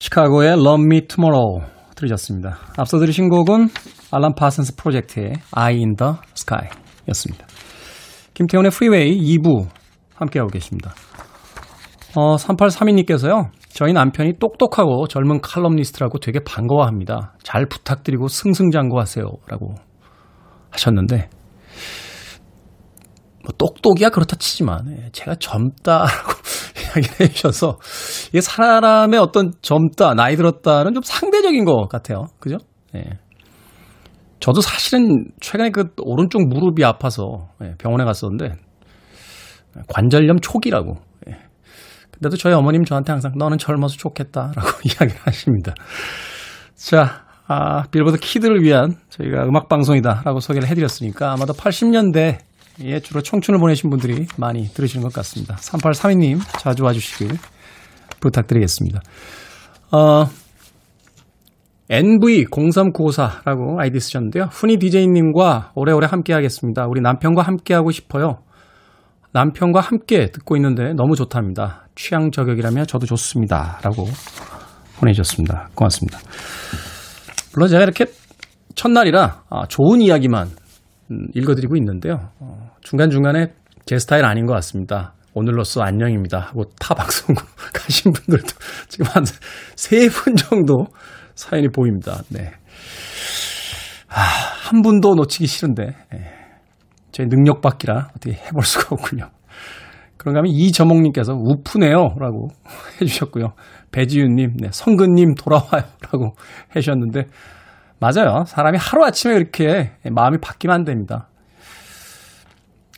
[0.00, 1.64] 시카고의 Love Me Tomorrow
[1.96, 2.58] 들으셨습니다.
[2.76, 3.68] 앞서 들으신 곡은
[4.10, 6.68] 알란 파슨스 프로젝트의 Eye in the Sky
[7.08, 7.46] 였습니다.
[8.34, 9.68] 김태훈의 프리웨이 2부
[10.14, 10.94] 함께하고 계십니다.
[12.14, 13.50] 어, 3832님께서요.
[13.74, 17.34] 저희 남편이 똑똑하고 젊은 칼럼니스트라고 되게 반가워합니다.
[17.42, 19.24] 잘 부탁드리고 승승장구하세요.
[19.48, 19.74] 라고
[20.70, 21.30] 하셨는데
[23.42, 26.32] 뭐 똑똑이야 그렇다 치지만 예, 제가 젊다라고
[26.96, 27.78] 이야기를 해주셔서
[28.28, 32.26] 이게 사람의 어떤 젊다 나이 들었다는 좀 상대적인 것 같아요.
[32.38, 32.58] 그죠?
[32.94, 33.02] 예.
[34.38, 38.54] 저도 사실은 최근에 그 오른쪽 무릎이 아파서 예, 병원에 갔었는데
[39.88, 40.96] 관절염 초기라고.
[42.22, 42.28] 예.
[42.28, 45.74] 근데도 저희 어머님 저한테 항상 너는 젊어서 좋겠다라고 이야기를 하십니다.
[46.76, 52.38] 자, 아, 빌보드 키드를 위한 저희가 음악 방송이다라고 소개를 해드렸으니까 아마도 80년대
[52.84, 55.56] 예, 주로 청춘을 보내신 분들이 많이 들으시는 것 같습니다.
[55.56, 57.36] 3832님 자주 와주시길
[58.20, 59.00] 부탁드리겠습니다.
[59.90, 60.26] 어,
[61.90, 64.44] NV0394라고 아이디 쓰셨는데요.
[64.44, 66.86] 훈이 DJ님과 오래오래 함께 하겠습니다.
[66.88, 68.38] 우리 남편과 함께 하고 싶어요.
[69.32, 71.86] 남편과 함께 듣고 있는데 너무 좋답니다.
[71.94, 73.78] 취향 저격이라면 저도 좋습니다.
[73.82, 74.06] 라고
[74.98, 75.70] 보내주셨습니다.
[75.74, 76.18] 고맙습니다.
[77.54, 78.06] 물론 제가 이렇게
[78.74, 80.48] 첫날이라 아, 좋은 이야기만
[81.10, 82.30] 음, 읽어드리고 있는데요.
[82.40, 83.52] 어, 중간중간에
[83.86, 85.14] 제 스타일 아닌 것 같습니다.
[85.34, 86.38] 오늘로써 안녕입니다.
[86.38, 88.46] 하고 타 방송으로 가신 분들도
[88.88, 89.24] 지금 한
[89.76, 90.86] 세 분 정도
[91.34, 92.22] 사연이 보입니다.
[92.28, 92.52] 네.
[94.08, 96.41] 아, 한 분도 놓치기 싫은데, 예.
[97.12, 99.30] 제 능력 밖이라 어떻게 해볼 수가 없군요.
[100.16, 102.14] 그런가 하면 이저목님께서 우프네요.
[102.18, 102.48] 라고
[103.00, 103.54] 해주셨고요.
[103.90, 105.82] 배지윤님, 네, 성근님 돌아와요.
[106.10, 106.34] 라고
[106.74, 107.26] 해주셨는데,
[108.00, 108.44] 맞아요.
[108.46, 111.28] 사람이 하루아침에 이렇게 마음이 바뀌면 안 됩니다.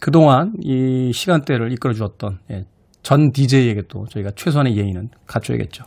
[0.00, 2.64] 그동안 이 시간대를 이끌어 주었던 예,
[3.02, 5.84] 전 DJ에게 또 저희가 최소한의 예의는 갖춰야겠죠.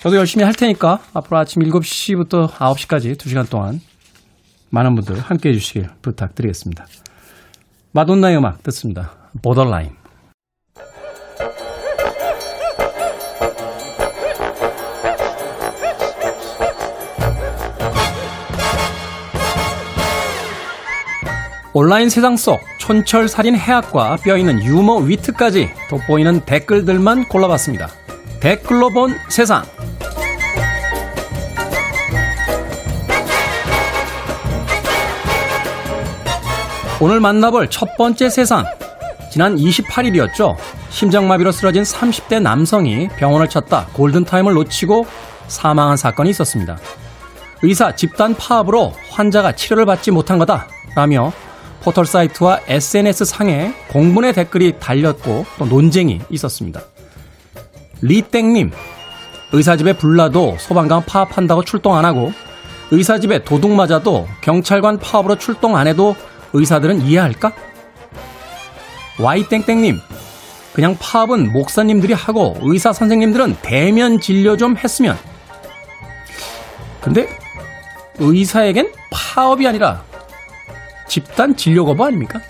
[0.00, 3.80] 저도 열심히 할 테니까 앞으로 아침 7시부터 9시까지 2시간 동안
[4.70, 6.86] 많은 분들 함께 해주시길 부탁드리겠습니다.
[7.94, 9.12] 마돈나의 음악 듣습니다.
[9.42, 9.90] 보더라인.
[21.74, 27.88] 온라인 세상 속 촌철살인 해학과 뼈있는 유머 위트까지 돋보이는 댓글들만 골라봤습니다.
[28.40, 29.64] 댓글로 본 세상.
[37.02, 38.64] 오늘 만나볼 첫 번째 세상.
[39.28, 40.54] 지난 28일이었죠.
[40.90, 45.06] 심장마비로 쓰러진 30대 남성이 병원을 찾다 골든타임을 놓치고
[45.48, 46.78] 사망한 사건이 있었습니다.
[47.62, 50.68] 의사 집단 파업으로 환자가 치료를 받지 못한 거다.
[50.94, 51.32] 라며
[51.82, 56.82] 포털 사이트와 SNS 상에 공분의 댓글이 달렸고 또 논쟁이 있었습니다.
[58.00, 58.70] 리땡님,
[59.50, 62.32] 의사 집에 불나도 소방관 파업한다고 출동 안 하고
[62.92, 66.14] 의사 집에 도둑 맞아도 경찰관 파업으로 출동 안 해도
[66.52, 67.52] 의사들은 이해할까?
[69.18, 70.00] Y땡땡님,
[70.72, 75.18] 그냥 파업은 목사님들이 하고 의사 선생님들은 대면 진료 좀 했으면.
[77.00, 77.28] 근데
[78.18, 80.04] 의사에겐 파업이 아니라
[81.08, 82.40] 집단 진료 거부 아닙니까?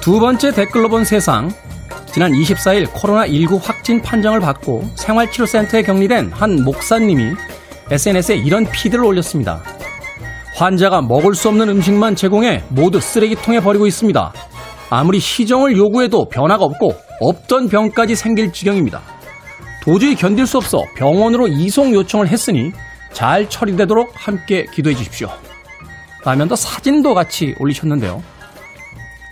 [0.00, 1.52] 두 번째 댓글로 본 세상.
[2.18, 7.34] 지난 24일 코로나19 확진 판정을 받고 생활치료센터에 격리된 한 목사님이
[7.92, 9.62] SNS에 이런 피드를 올렸습니다.
[10.56, 14.32] 환자가 먹을 수 없는 음식만 제공해 모두 쓰레기통에 버리고 있습니다.
[14.90, 19.00] 아무리 시정을 요구해도 변화가 없고 없던 병까지 생길 지경입니다.
[19.84, 22.72] 도저히 견딜 수 없어 병원으로 이송 요청을 했으니
[23.12, 25.28] 잘 처리되도록 함께 기도해 주십시오.
[26.24, 28.20] 라면서 사진도 같이 올리셨는데요.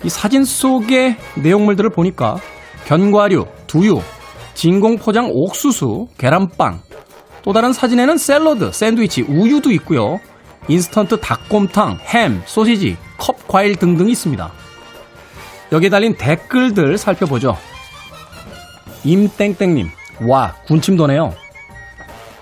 [0.04, 2.38] 이 사진 속의 내용물들을 보니까
[2.86, 4.00] 견과류, 두유,
[4.54, 6.80] 진공 포장 옥수수, 계란빵,
[7.42, 10.20] 또 다른 사진에는 샐러드, 샌드위치, 우유도 있고요.
[10.68, 14.52] 인스턴트 닭곰탕, 햄, 소시지, 컵 과일 등등이 있습니다.
[15.72, 17.56] 여기에 달린 댓글들 살펴보죠.
[19.04, 19.88] 임땡땡님,
[20.28, 21.34] 와, 군침 도네요.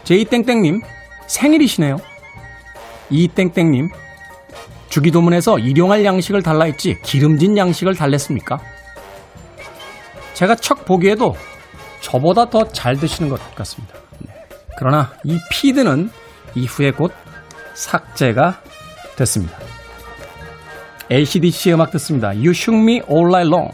[0.05, 0.83] 제이땡땡님,
[1.27, 1.97] 생일이시네요.
[3.09, 3.89] 이땡땡님,
[4.91, 8.61] 주기도문에서 일용할 양식을 달라 했지 기름진 양식을 달랬습니까?
[10.35, 11.37] 제가 척 보기에도
[12.01, 13.95] 저보다 더 잘 드시는 것 같습니다.
[14.19, 14.35] 네.
[14.77, 16.11] 그러나 이 피드는
[16.55, 17.13] 이후에 곧
[17.75, 18.61] 삭제가
[19.17, 19.57] 됐습니다.
[21.11, 22.29] LCDC의 음악 듣습니다.
[22.29, 23.71] You shook me all night long.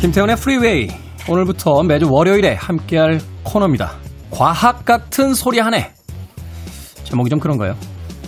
[0.00, 0.88] 김태훈의 프리웨이.
[1.28, 3.92] 오늘부터 매주 월요일에 함께할 코너입니다.
[4.30, 5.92] 과학 같은 소리 하네.
[7.04, 7.76] 제목이 좀 그런가요?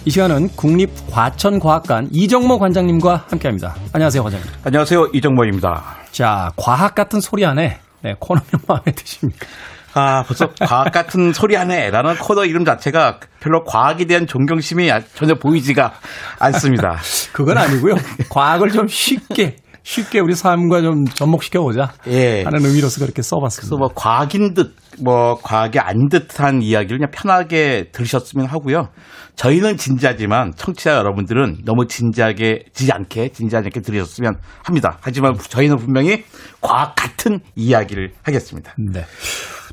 [0.05, 3.75] 이 시간은 국립과천과학관 이정모 관장님과 함께합니다.
[3.95, 4.49] 안녕하세요, 관장님.
[4.65, 5.83] 안녕하세요, 이정모입니다.
[6.11, 7.81] 자, 과학 같은 소리 하네.
[8.03, 9.47] 네, 코너명 마음에 드십니까?
[9.95, 15.35] 아, 벌써 과학 같은 소리 하네 라는 코너 이름 자체가 별로 과학에 대한 존경심이 전혀
[15.35, 15.93] 보이지가
[16.39, 16.99] 않습니다.
[17.33, 17.95] 그건 아니고요.
[18.31, 22.43] 과학을 좀 쉽게 쉽게 우리 삶과 좀 접목시켜 보자 예.
[22.45, 23.69] 하는 의미로서 그렇게 써봤습니다.
[23.69, 28.89] 그래서 뭐 과학인 듯, 뭐 과학이 안 듯한 이야기를 그냥 편하게 들으셨으면 하고요.
[29.35, 34.99] 저희는 진지하지만 청취자 여러분들은 너무 진지하게 지지 않게 진지하지 않게 들으셨으면 합니다.
[35.01, 36.25] 하지만 저희는 분명히
[36.61, 38.75] 과학 같은 이야기를 하겠습니다.
[38.79, 39.05] 네.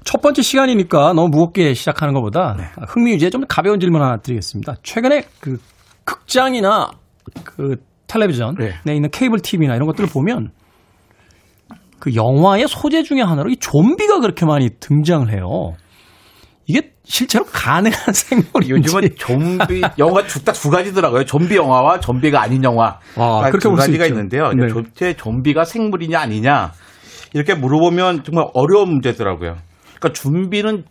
[0.06, 2.64] 첫 번째 시간이니까 너무 무겁게 시작하는 것보다 네.
[2.88, 4.76] 흥미 유지에 좀 가벼운 질문 하나 드리겠습니다.
[4.82, 5.58] 최근에 그
[6.06, 6.90] 극장이나
[7.44, 7.76] 그
[8.10, 8.96] 텔레비전에 네.
[8.96, 10.52] 있는 케이블 TV나 이런 것들을 보면
[12.00, 15.74] 그 영화의 소재 중의 하나로 이 좀비가 그렇게 많이 등장을 해요.
[16.66, 21.26] 이게 실제로 가능한 생물인지 요즘은 좀비 영화가 딱두 가지더라고요.
[21.26, 23.00] 좀비 영화와 좀비가 아닌 영화.
[23.16, 24.52] 아, 그렇게 두 가지가 있는데요.
[24.54, 24.68] 네.
[24.94, 26.72] 제 좀비가 생물이냐 아니냐
[27.34, 29.56] 이렇게 물어보면 정말 어려운 문제더라고요.
[30.00, 30.86] 그러니까 좀비는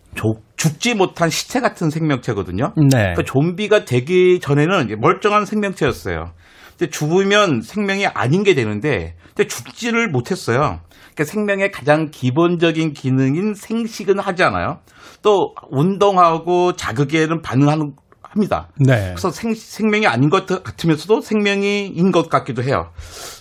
[0.56, 2.72] 죽지 못한 시체 같은 생명체거든요.
[2.76, 2.88] 네.
[2.90, 6.32] 그러니까 좀비가 되기 전에는 멀쩡한 생명체였어요.
[6.78, 10.80] 근데 죽으면 생명이 아닌 게 되는데 근데 죽지를 못했어요.
[11.14, 14.78] 그러니까 생명의 가장 기본적인 기능인 생식은 하지 않아요.
[15.22, 18.68] 또 운동하고 자극에는 반응하는 합니다.
[18.78, 19.08] 네.
[19.14, 22.90] 그래서 생, 생명이 아닌 것 같으면서도 생명인 것 같기도 해요.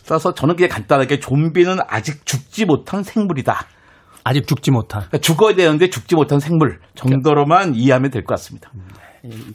[0.06, 3.66] 그래서 저는 그냥 간단하게 좀비는 아직 죽지 못한 생물이다.
[4.24, 5.02] 아직 죽지 못한.
[5.02, 8.72] 그러니까 죽어야 되는데 죽지 못한 생물 정도로만 이해하면 될 것 같습니다.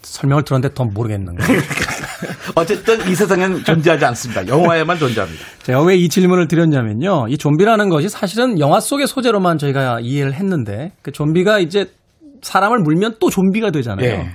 [0.02, 1.60] 설명을 들었는데 더 모르겠는 거예요.
[2.54, 4.46] 어쨌든 이 세상엔 존재하지 않습니다.
[4.46, 5.44] 영화에만 존재합니다.
[5.62, 7.26] 제가 왜 이 질문을 드렸냐면요.
[7.28, 11.86] 이 좀비라는 것이 사실은 영화 속의 소재로만 저희가 이해를 했는데 그 좀비가 이제
[12.42, 14.08] 사람을 물면 또 좀비가 되잖아요.
[14.08, 14.30] 예.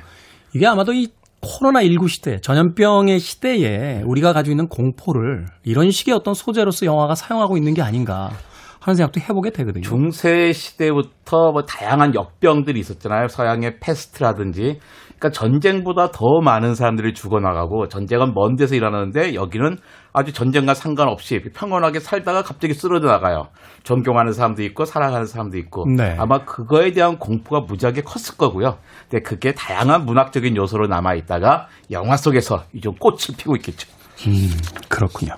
[0.54, 1.08] 이게 아마도 이
[1.41, 7.73] 코로나19 시대, 전염병의 시대에 우리가 가지고 있는 공포를 이런 식의 어떤 소재로서 영화가 사용하고 있는
[7.73, 8.32] 게 아닌가
[8.80, 9.84] 하는 생각도 해보게 되거든요.
[9.84, 13.28] 중세 시대부터 뭐 다양한 역병들이 있었잖아요.
[13.28, 14.80] 서양의 패스트라든지
[15.20, 19.78] 그러니까 전쟁보다 더 많은 사람들이 죽어나가고 전쟁은 먼 데서 일어나는데 여기는
[20.14, 23.48] 아주 전쟁과 상관없이 평온하게 살다가 갑자기 쓰러져 나가요.
[23.84, 26.16] 존경하는 사람도 있고 사랑하는 사람도 있고 네.
[26.18, 28.78] 아마 그거에 대한 공포가 무지하게 컸을 거고요.
[29.10, 33.88] 근데 그게 다양한 문학적인 요소로 남아 있다가 영화 속에서 이제 꽃을 피고 있겠죠.
[34.26, 34.50] 음,
[34.90, 35.34] 그렇군요.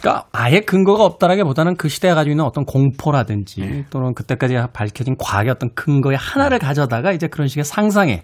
[0.00, 3.84] 그러니까 아예 근거가 없다라기보다는 그 시대에 가지고 있는 어떤 공포라든지 네.
[3.90, 8.22] 또는 그때까지 밝혀진 과학의 어떤 근거의 하나를 가져다가 이제 그런 식의 상상에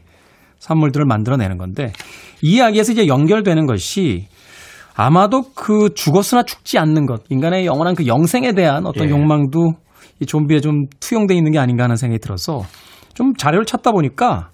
[0.58, 1.92] 산물들을 만들어내는 건데
[2.42, 4.26] 이 이야기에서 이제 연결되는 것이
[4.94, 9.10] 아마도 그 죽었으나 죽지 않는 것, 인간의 영원한 그 영생에 대한 어떤 예.
[9.10, 9.74] 욕망도
[10.20, 12.62] 이 좀비에 좀 투영돼 있는 게 아닌가 하는 생각이 들어서
[13.14, 14.50] 좀 자료를 찾다 보니까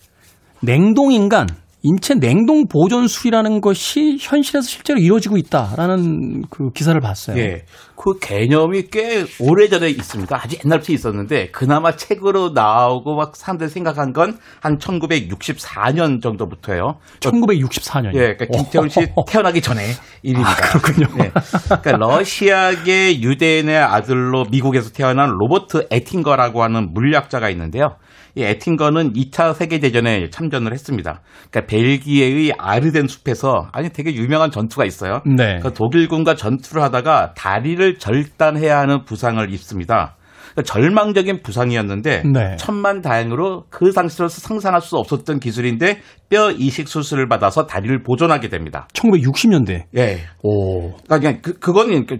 [0.60, 1.46] 냉동 인간,
[1.82, 7.36] 인체 냉동 보존술이라는 것이 현실에서 실제로 이루어지고 있다라는 그 기사를 봤어요.
[7.38, 7.64] 예.
[7.96, 10.36] 그 개념이 꽤 오래전에 있습니다.
[10.36, 16.98] 아주 옛날부터 있었는데 그나마 책으로 나오고 막 사람들이 생각한 건 한 1964년 정도부터예요.
[17.20, 18.14] 1964년이요.
[18.14, 18.34] 예.
[18.34, 19.82] 그러니까 김태훈 씨 태어나기 전에
[20.22, 20.50] 일입니다.
[20.50, 21.06] 아, 그렇군요.
[21.16, 21.30] 네.
[21.66, 27.96] 그러니까 러시아계 유대인의 아들로 미국에서 태어난 로버트 에팅거라고 하는 물리학자가 있는데요.
[28.34, 31.20] 이 에팅거는 2차 세계대전에 참전을 했습니다.
[31.50, 35.20] 그러니까 벨기에의 아르덴 숲에서 아니 되게 유명한 전투가 있어요.
[35.26, 35.58] 네.
[35.62, 40.16] 그 독일군과 전투를 하다가 다리를 절단해야 하는 부상을 입습니다.
[40.52, 42.56] 그러니까 절망적인 부상이었는데 네.
[42.56, 48.86] 천만 다행으로 그 당시로서 상상할 수 없었던 기술인데 뼈 이식 수술을 받아서 다리를 보존하게 됩니다.
[48.92, 49.84] 1960년대.
[49.96, 50.18] 예.
[50.42, 50.92] 오.
[50.92, 52.18] 그러니까 그냥 그 그거는 그,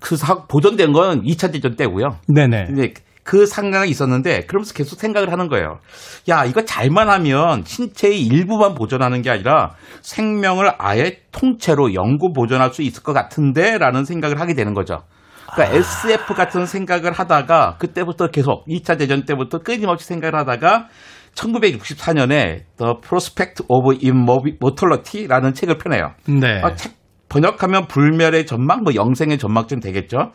[0.00, 2.18] 그 사, 보존된 건 2차 대전 때고요.
[2.28, 2.64] 네네.
[2.66, 2.94] 근데
[3.30, 5.78] 그 상황이 있었는데 그러면서 계속 생각을 하는 거예요.
[6.28, 12.82] 야, 이거 잘만 하면 신체의 일부만 보존하는 게 아니라 생명을 아예 통째로 영구 보존할 수
[12.82, 15.04] 있을 것 같은데 라는 생각을 하게 되는 거죠.
[15.52, 15.78] 그러니까 아...
[15.78, 20.88] SF 같은 생각을 하다가 그때부터 계속 2차 대전 때부터 끊임없이 생각을 하다가
[21.36, 26.14] 1964년에 The Prospect of Immortality라는 책을 펴내요.
[26.26, 26.60] 네.
[26.64, 26.94] 아, 책
[27.28, 30.32] 번역하면 불멸의 전망, 뭐 영생의 전망쯤 되겠죠.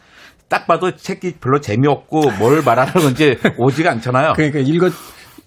[0.48, 4.34] 딱 봐도 책이 별로 재미없고 뭘 말하는 건지 오지가 않잖아요.
[4.36, 4.90] 그러니까 읽어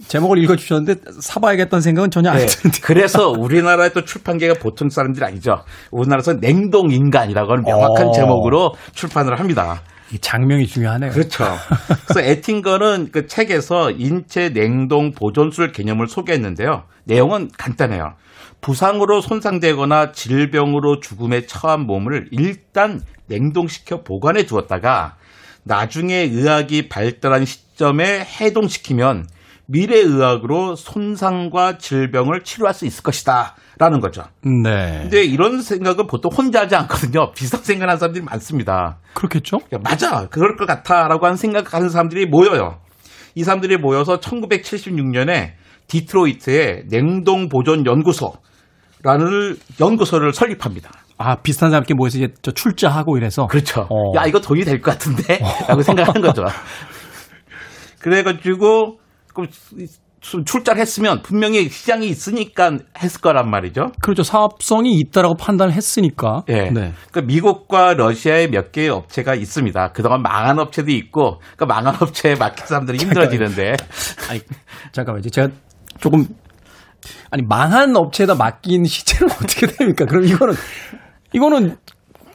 [0.07, 2.47] 제목을 읽어주셨는데 사봐야겠다는 생각은 전혀 안 네.
[2.47, 2.79] 드는데.
[2.83, 5.65] 그래서 우리나라의 또 출판계가 보통 사람들이 아니죠.
[5.91, 8.11] 우리나라에서 냉동인간이라고 하는 명확한 오.
[8.11, 8.13] 어.
[8.13, 9.83] 제목으로 출판을 합니다.
[10.13, 11.11] 이 장명이 중요하네요.
[11.11, 11.45] 그렇죠.
[12.07, 16.85] 그래서 에팅거는 그 책에서 인체 냉동 보존술 개념을 소개했는데요.
[17.05, 18.15] 내용은 간단해요.
[18.61, 25.17] 부상으로 손상되거나 질병으로 죽음에 처한 몸을 일단 냉동시켜 보관해 두었다가
[25.65, 29.27] 나중에 의학이 발달한 시점에 해동시키면
[29.67, 33.55] 미래 의학으로 손상과 질병을 치료할 수 있을 것이다.
[33.79, 34.25] 라는 거죠.
[34.43, 35.03] 네.
[35.03, 37.33] 근데 이런 생각은 보통 혼자 하지 않거든요.
[37.33, 38.99] 비슷한 생각하는 사람들이 많습니다.
[39.15, 39.59] 그렇겠죠?
[39.73, 40.27] 야, 맞아.
[40.31, 41.07] 그럴 것 같아.
[41.07, 42.81] 라고 하는 생각하는 사람들이 모여요.
[43.37, 45.53] 이 사람들이 모여서 1976년에
[45.87, 50.91] 디트로이트의 냉동 보존 연구소라는 연구소를 설립합니다.
[51.19, 53.47] 아, 비슷한 사람끼리 모여서 이제 저 출자하고 이래서.
[53.49, 53.83] 그렇죠.
[53.91, 54.13] 어.
[54.17, 55.41] 야, 이거 돈이 될 것 같은데?
[55.69, 56.45] 라고 생각하는 거죠.
[58.01, 58.99] 그래가지고,
[60.21, 63.93] 출자를 했으면 분명히 시장이 있으니까 했을 거란 말이죠.
[64.03, 64.23] 그렇죠.
[64.23, 66.43] 사업성이 있다라고 판단을 했으니까.
[66.47, 66.71] 네.
[66.71, 66.93] 네.
[67.11, 69.93] 그러니까 미국과 러시아에 몇 개의 업체가 있습니다.
[69.93, 73.75] 그동안 망한 업체도 있고, 그러니까 망한 업체에 맡긴 사람들이 힘들어지는데.
[74.31, 74.41] 아니,
[74.93, 75.49] 잠깐만, 이제 제가
[76.01, 76.27] 조금
[77.31, 80.05] 아니 망한 업체에다 맡긴 시체는 어떻게 됩니까?
[80.05, 80.55] 그럼 이거는
[81.33, 81.77] 이거는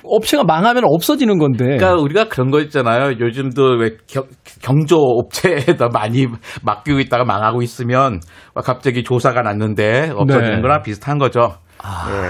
[0.04, 1.64] 업체가 망하면 없어지는 건데.
[1.78, 3.18] 그러니까 우리가 그런 거 있잖아요.
[3.20, 4.24] 요즘도 왜 경,
[4.62, 6.28] 경조 업체에다 많이
[6.64, 8.20] 맡기고 있다가 망하고 있으면
[8.64, 10.62] 갑자기 조사가 났는데 없어지는 네.
[10.62, 11.56] 거랑 비슷한 거죠.
[11.82, 12.30] 아, 네.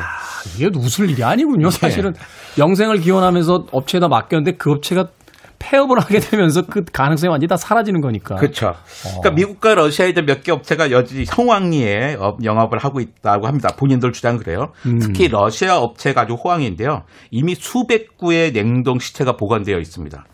[0.55, 1.69] 이게 웃을 일이 아니군요.
[1.69, 1.77] 네.
[1.77, 2.19] 사실은 네.
[2.59, 5.07] 영생을 기원하면서 업체에다 맡겼는데 그 업체가
[5.63, 8.35] 폐업을 하게 되면서 그 가능성이 완전히 다 사라지는 거니까.
[8.35, 8.67] 그렇죠.
[8.67, 9.21] 어.
[9.21, 13.69] 그러니까 미국과 러시아에 몇 개 업체가 여전히 성황리에 영업을 하고 있다고 합니다.
[13.77, 14.73] 본인들 주장 그래요.
[14.85, 14.99] 음.
[14.99, 17.03] 특히 러시아 업체가 아주 호황인데요.
[17.31, 20.25] 이미 수백 구의 냉동 시체가 보관되어 있습니다.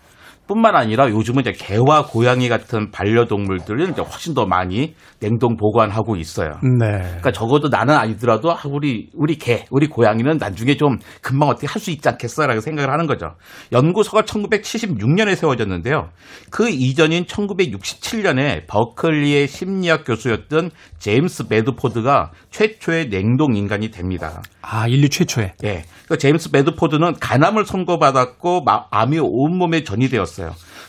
[0.49, 6.53] 뿐만 아니라 요즘은 이제 개와 고양이 같은 반려동물들은 이제 훨씬 더 많이 냉동 보관하고 있어요.
[6.63, 6.87] 네.
[7.01, 11.91] 그러니까 적어도 나는 아니더라도 우리 우리 개, 우리 고양이는 나중에 좀 금방 어떻게 할 수
[11.91, 13.35] 있지 않겠어라고 생각을 하는 거죠.
[13.71, 16.09] 연구소가 1976년에 세워졌는데요.
[16.49, 24.41] 그 이전인 1967년에 버클리의 심리학 교수였던 제임스 베드포드가 최초의 냉동 인간이 됩니다.
[24.61, 25.53] 아, 인류 최초에.
[25.61, 25.83] 네.
[26.07, 30.38] 그 제임스 베드포드는 간암을 선고받았고 암이 온몸에 전이되었어요.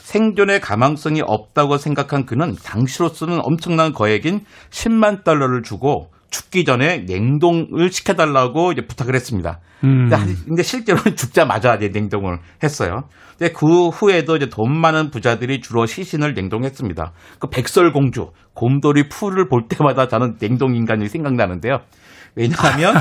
[0.03, 8.73] 생존의 가망성이 없다고 생각한 그는 당시로서는 엄청난 거액인 10만 달러를 주고 죽기 전에 냉동을 시켜달라고
[8.73, 9.61] 이제 부탁을 했습니다.
[9.85, 10.09] 음.
[10.47, 13.05] 근데, 실제로는 죽자마자 이제 냉동을 했어요.
[13.39, 17.13] 근데 그 후에도 이제 돈 많은 부자들이 주로 시신을 냉동했습니다.
[17.39, 21.79] 그 백설공주, 곰돌이 푸를 볼 때마다 저는 냉동 인간이 생각나는데요.
[22.37, 22.95] 왜냐하면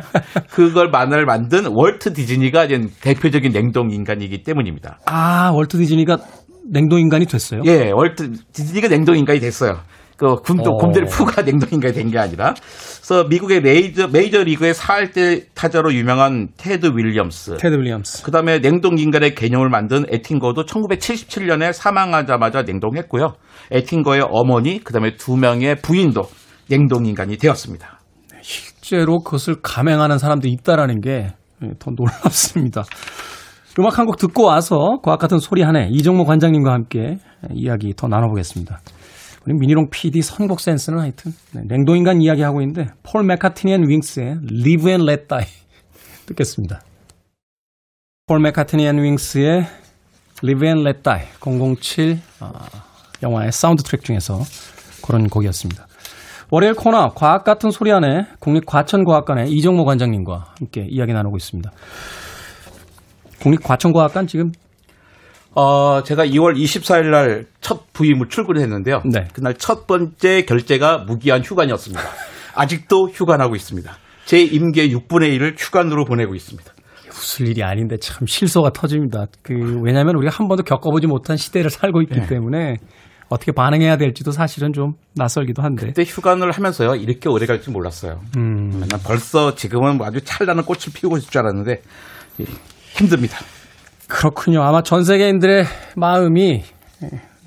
[0.50, 5.00] 그걸 만화를 만든 월트 디즈니가 이제 대표적인 냉동 인간이기 때문입니다.
[5.06, 6.18] 아, 월트 디즈니가
[6.70, 7.62] 냉동 인간이 됐어요?
[7.64, 9.80] 예, 월트 디즈니가 냉동 인간이 됐어요.
[10.16, 10.76] 그 곰도 어.
[10.76, 12.54] 곰돌이 푸가 냉동 인간이 된게 아니라.
[12.54, 17.56] 그래서 미국의 메이저 메이저 리그의 4할대 타자로 유명한 테드 윌리엄스.
[17.58, 18.22] 테드 윌리엄스.
[18.24, 23.34] 그다음에 냉동 인간의 개념을 만든 에팅거도 1977년에 사망하자마자 냉동했고요.
[23.70, 26.22] 에팅거의 어머니, 그다음에 두 명의 부인도
[26.68, 28.00] 냉동 인간이 되었습니다.
[28.40, 31.32] 실제로 그것을 감행하는 사람도 있다라는 게
[31.78, 32.82] 더 놀랍습니다.
[33.78, 37.18] 음악 한 곡 듣고 와서 과학 같은 소리 하네 이정모 관장님과 함께
[37.52, 38.80] 이야기 더 나눠보겠습니다.
[39.46, 44.90] 우리 미니롱 PD 선곡 센스는 하여튼 네, 냉동인간 이야기하고 있는데 폴 맥카트니 앤 윙스의 Live
[44.90, 45.46] and Let Die
[46.26, 46.80] 듣겠습니다.
[48.26, 49.66] 폴 맥카트니 앤 윙스의
[50.42, 52.52] Live and Let Die 007 어,
[53.22, 54.40] 영화의 사운드 트랙 중에서
[55.06, 55.86] 그런 곡이었습니다.
[56.50, 61.70] 월요일 코너 과학 같은 소리 안에 국립과천과학관의 이정모 관장님과 함께 이야기 나누고 있습니다.
[63.42, 64.50] 국립과천과학관 지금
[65.56, 69.02] 어, 제가 2월 24일 날 첫 부임을 출근했는데요.
[69.12, 69.26] 네.
[69.32, 72.00] 그날 첫 번째 결제가 무기한 휴관이었습니다.
[72.54, 73.92] 아직도 휴관하고 있습니다.
[74.24, 76.72] 제 임계 6분의 1을 휴관으로 보내고 있습니다.
[77.08, 79.26] 웃을 일이 아닌데 참 실소가 터집니다.
[79.42, 82.26] 그 왜냐하면 우리가 한 번도 겪어보지 못한 시대를 살고 있기 네.
[82.28, 82.76] 때문에
[83.28, 85.86] 어떻게 반응해야 될지도 사실은 좀 낯설기도 한데.
[85.88, 88.20] 그때 휴관을 하면서요 이렇게 오래 갈지 몰랐어요.
[88.36, 88.84] 음.
[88.88, 91.82] 난 벌써 지금은 아주 찬란한 꽃을 피우고 있을 줄 알았는데
[92.94, 93.38] 힘듭니다.
[94.08, 94.62] 그렇군요.
[94.62, 95.64] 아마 전 세계인들의
[95.96, 96.62] 마음이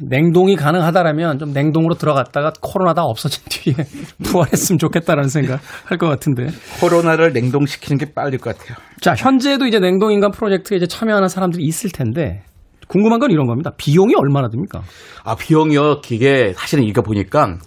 [0.02, 3.74] 냉동이 가능하다라면 좀 냉동으로 들어갔다가 코로나 다 없어진 뒤에
[4.24, 6.48] 부활했으면 좋겠다라는 생각 할 것 같은데.
[6.80, 8.78] 코로나를 냉동시키는 게 빠를 것 같아요.
[9.02, 12.44] 자, 현재도 이제 냉동인간 프로젝트에 이제 참여하는 사람들이 있을 텐데
[12.88, 13.72] 궁금한 건 이런 겁니다.
[13.78, 14.82] 비용이 얼마나 듭니까?
[15.24, 16.00] 아, 비용이요.
[16.02, 17.58] 기계 사실은 이거 보니까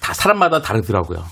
[0.00, 1.24] 다 사람마다 다르더라고요.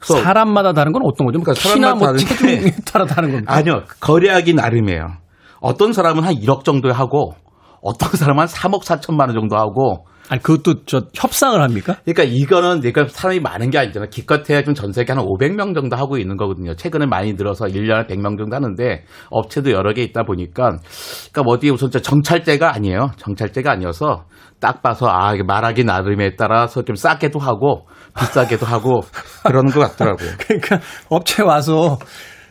[0.00, 1.38] 사람마다 다른 건 어떤 거죠?
[1.40, 3.54] 그러니까 키나 뭐 체중에 따라 다른 겁니까?
[3.54, 3.84] 아니요.
[4.00, 5.06] 거래하기 나름이에요.
[5.64, 7.34] 어떤 사람은 한 1억 정도 하고
[7.80, 11.96] 어떤 사람은 한 3억 4천만 원 정도 하고 아니 그것도 저 협상을 합니까?
[12.04, 14.06] 그러니까 이거는 내가 사람이 많은 게 아니잖아.
[14.06, 16.74] 기껏해야 좀 전 세계 한 500명 정도 하고 있는 거거든요.
[16.74, 20.78] 최근에 많이 늘어서 1년에 100명 정도 하는데 업체도 여러 개 있다 보니까
[21.32, 23.10] 그러니까 뭐 어디 우선 정찰제가 아니에요.
[23.18, 24.24] 정찰제가 아니어서
[24.60, 27.86] 딱 봐서 아 말하기 나름에 따라서 좀 싸게도 하고
[28.18, 29.00] 비싸게도 하고
[29.44, 30.30] 그러는 것 같더라고요.
[30.40, 31.98] 그러니까 업체 와서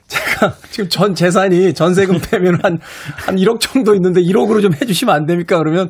[0.08, 2.80] 제가 지금 전 재산이 전세금 빼면 한,
[3.26, 5.58] 한 1억 정도 있는데 1억으로 좀 해주시면 안 됩니까?
[5.58, 5.90] 그러면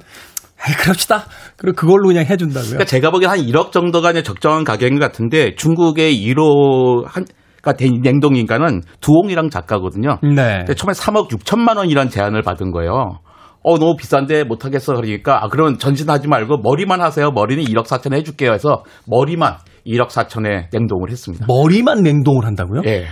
[0.68, 1.26] 에이, 그럽시다.
[1.58, 2.70] 그리고 그걸로 그냥 해준다고요.
[2.70, 7.26] 그러니까 제가 보기엔 한 1억 정도가 적정한 가격인 것 같은데 중국의 1호 한,
[7.62, 10.20] 그러니까 냉동인가는 두홍이랑 작가거든요.
[10.22, 10.64] 네.
[10.74, 13.20] 처음에 3억 6천만 원이란 제안을 받은 거예요.
[13.64, 14.94] 어, 너무 비싼데 못 하겠어.
[14.94, 17.32] 그러니까, 아, 그럼 전진하지 말고 머리만 하세요.
[17.32, 18.52] 머리는 1억 4천 해줄게요.
[18.52, 19.56] 해서 머리만
[19.88, 21.46] 1억 4천에 냉동을 했습니다.
[21.48, 22.82] 머리만 냉동을 한다고요?
[22.86, 23.08] 예.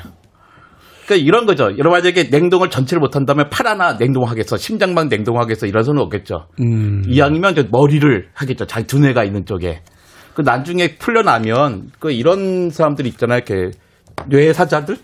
[1.11, 1.77] 그러니까 이런 거죠.
[1.77, 6.47] 여러 만약에 냉동을 전체를 못한다면 팔 하나 냉동하겠어, 심장만 냉동하겠어 이런 소는 없겠죠.
[6.61, 7.03] 음.
[7.05, 8.65] 이왕이면 저 머리를 하겠죠.
[8.65, 9.81] 자기 두뇌가 있는 쪽에.
[10.33, 13.39] 그 나중에 풀려나면 그 이런 사람들 있잖아요.
[13.45, 13.77] 이렇게
[14.29, 14.95] 뇌 사자들.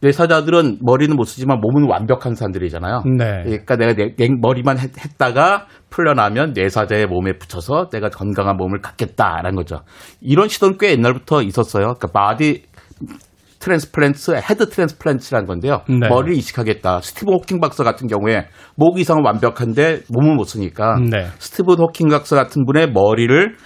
[0.00, 3.02] 뇌 사자들은 머리는 못 쓰지만 몸은 완벽한 사람들이잖아요.
[3.18, 3.42] 네.
[3.42, 8.80] 그러니까 내가 내, 내 머리만 했, 다가 풀려나면 뇌 사자의 몸에 붙여서 내가 건강한 몸을
[8.80, 9.80] 갖겠다라는 거죠.
[10.20, 11.94] 이런 시도는 꽤 옛날부터 있었어요.
[11.98, 12.62] 그러니까 body
[13.58, 15.82] transplant, head transplant라는 건데요.
[15.88, 16.08] 네.
[16.08, 17.00] 머리를 이식하겠다.
[17.00, 18.46] 스티브 호킹 박사 같은 경우에
[18.76, 21.26] 목 이상은 완벽한데 몸을 못 쓰니까 네.
[21.38, 23.56] 스티브 호킹 박사 같은 분의 머리를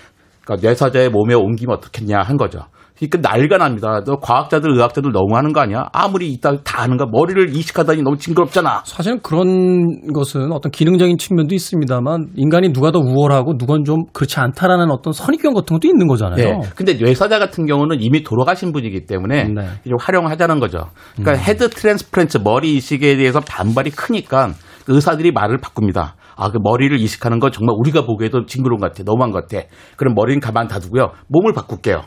[0.44, 2.66] 그러니까 뇌사자의 몸에 옮기면 어떻겠냐 한 거죠.
[3.08, 4.02] 그러니까 난리가 납니다.
[4.04, 5.86] 너 과학자들, 의학자들 너무 하는 거 아니야?
[5.92, 8.82] 아무리 이따 다 하는 거 머리를 이식하다니 너무 징그럽잖아.
[8.84, 14.90] 사실은 그런 것은 어떤 기능적인 측면도 있습니다만 인간이 누가 더 우월하고 누군 좀 그렇지 않다라는
[14.90, 16.36] 어떤 선입견 같은 것도 있는 거잖아요.
[16.36, 16.60] 네.
[16.76, 19.66] 근데 뇌사자 같은 경우는 이미 돌아가신 분이기 때문에 네.
[19.88, 20.86] 좀 활용하자는 거죠.
[21.16, 21.48] 그러니까 음.
[21.48, 24.52] head transplant 머리 이식에 대해서 반발이 크니까
[24.88, 26.16] 의사들이 말을 바꿉니다.
[26.36, 29.04] 아, 그 머리를 이식하는 건 정말 우리가 보기에도 징그러운 것 같아.
[29.04, 29.66] 너무한 것 같아.
[29.96, 31.10] 그럼 머리는 가만 놔두고요.
[31.28, 32.02] 몸을 바꿀게요.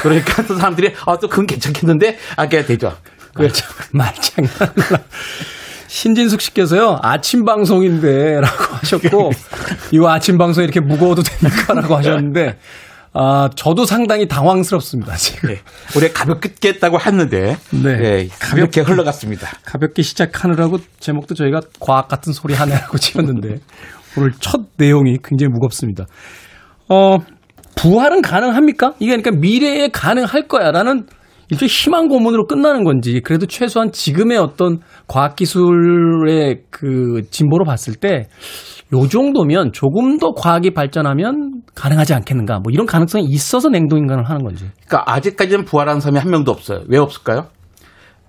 [0.00, 2.18] 그러니까 또 사람들이 아, 또 그건 괜찮겠는데?
[2.36, 2.92] 하게 되죠.
[3.34, 3.64] 그렇죠.
[3.92, 4.52] 말장난.
[5.86, 9.30] 신진숙 씨께서요, 아침 방송인데, 라고 하셨고,
[9.92, 11.74] 이거 아침 방송 이렇게 무거워도 됩니까?
[11.74, 12.58] 라고 하셨는데,
[13.12, 15.50] 아, 저도 상당히 당황스럽습니다, 지금.
[15.50, 15.60] 네.
[15.94, 17.96] 올해 가볍게 했다고 했는데, 네.
[17.96, 18.28] 네.
[18.40, 19.50] 가볍게 흘러갔습니다.
[19.66, 23.58] 가볍게 시작하느라고 제목도 저희가 과학 같은 소리 하네라고 지었는데,
[24.16, 26.06] 오늘 첫 내용이 굉장히 무겁습니다.
[26.88, 27.18] 어,
[27.76, 28.94] 부활은 가능합니까?
[28.98, 31.06] 이게 그러니까 미래에 가능할 거야라는
[31.50, 38.28] 일종의 희망 고문으로 끝나는 건지 그래도 최소한 지금의 어떤 과학 기술의 그 진보로 봤을 때
[38.92, 44.44] 요 정도면 조금 더 과학이 발전하면 가능하지 않겠는가 뭐 이런 가능성이 있어서 냉동 인간을 하는
[44.44, 44.66] 건지.
[44.86, 46.80] 그러니까 아직까지는 부활한 사람이 한 명도 없어요.
[46.88, 47.46] 왜 없을까요?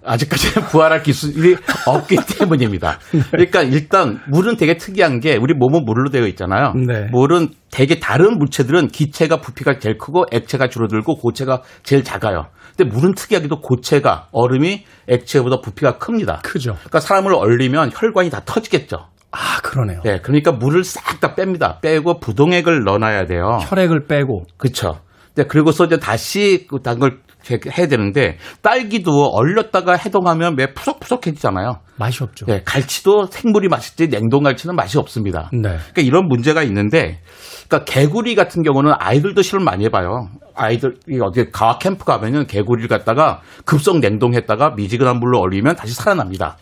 [0.05, 1.55] 아직까지는 부활할 기술이
[1.87, 2.99] 없기 때문입니다.
[3.31, 6.73] 그러니까 일단 물은 되게 특이한 게 우리 몸은 물로 되어 있잖아요.
[6.73, 7.07] 네.
[7.11, 12.47] 물은 되게 다른 물체들은 기체가 부피가 제일 크고 액체가 줄어들고 고체가 제일 작아요.
[12.75, 16.41] 근데 물은 특이하게도 고체가 얼음이 액체보다 부피가 큽니다.
[16.43, 16.73] 크죠.
[16.73, 18.97] 그러니까 사람을 얼리면 혈관이 다 터지겠죠.
[19.31, 20.01] 아, 그러네요.
[20.03, 21.79] 네, 그러니까 물을 싹 다 뺍니다.
[21.81, 23.59] 빼고 부동액을 넣어놔야 돼요.
[23.61, 24.43] 혈액을 빼고.
[24.57, 24.99] 그렇죠.
[25.35, 27.19] 네, 그리고서 이제 다시 그걸
[27.49, 31.79] 해야 되는데 딸기도 얼렸다가 해동하면 매 푸석푸석해지잖아요.
[31.97, 32.45] 맛이 없죠.
[32.45, 35.49] 네, 갈치도 생물이 맛있지 냉동 갈치는 맛이 없습니다.
[35.51, 35.61] 네.
[35.61, 37.19] 그러니까 이런 문제가 있는데,
[37.67, 40.29] 그러니까 개구리 같은 경우는 아이들도 실험 많이 해봐요.
[40.55, 46.57] 아이들 어디 과학 캠프 가면은 개구리를 갖다가 급속 냉동했다가 미지근한 물로 얼리면 다시 살아납니다.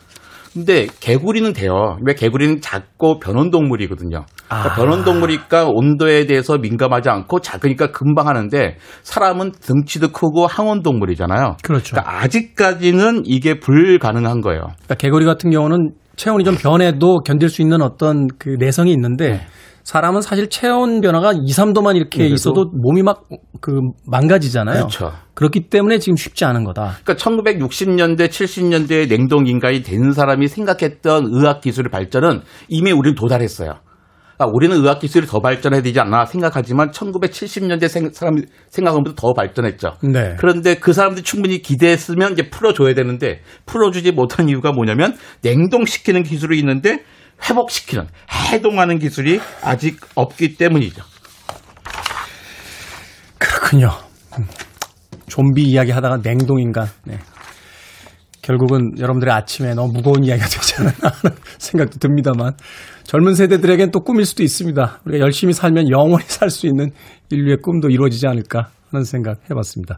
[0.53, 1.97] 근데 개구리는 돼요.
[2.05, 4.25] 왜 개구리는 작고 변온 동물이거든요.
[4.47, 4.75] 그러니까 아.
[4.75, 11.55] 변온 동물이니까 온도에 대해서 민감하지 않고 작으니까 금방 하는데 사람은 등치도 크고 항온 동물이잖아요.
[11.63, 11.95] 그렇죠.
[11.95, 14.61] 그러니까 아직까지는 이게 불가능한 거예요.
[14.61, 19.41] 그러니까 개구리 같은 경우는 체온이 좀 변해도 견딜 수 있는 어떤 그 내성이 있는데 네.
[19.83, 23.23] 사람은 사실 체온 변화가 2, 3도만 이렇게 있어도 몸이 막
[23.61, 24.87] 그 망가지잖아요.
[24.87, 25.13] 그렇죠.
[25.35, 26.97] 그렇기 때문에 지금 쉽지 않은 거다.
[27.03, 33.75] 그러니까 1960년대, 70년대에 냉동 인간이 된 사람이 생각했던 의학 기술의 발전은 이미 우리는 도달했어요.
[34.35, 38.35] 그러니까 우리는 의학 기술이 더 발전해야 되지 않나 생각하지만 1970년대 생, 사람
[38.69, 39.97] 생각보다 더 발전했죠.
[40.11, 40.35] 네.
[40.39, 47.03] 그런데 그 사람들이 충분히 기대했으면 이제 풀어줘야 되는데 풀어주지 못한 이유가 뭐냐면 냉동시키는 기술이 있는데
[47.49, 48.07] 회복시키는
[48.51, 51.03] 해동하는 기술이 아직 없기 때문이죠.
[53.37, 53.89] 그렇군요.
[54.37, 54.47] 음.
[55.27, 56.87] 좀비 이야기 하다가 냉동인간.
[57.05, 57.17] 네.
[58.41, 62.53] 결국은 여러분들의 아침에 너무 무거운 이야기가 되지 않나 하는 생각도 듭니다만
[63.03, 65.01] 젊은 세대들에겐 또 꿈일 수도 있습니다.
[65.05, 66.91] 우리가 열심히 살면 영원히 살 수 있는
[67.29, 69.97] 인류의 꿈도 이루어지지 않을까 하는 생각 해봤습니다.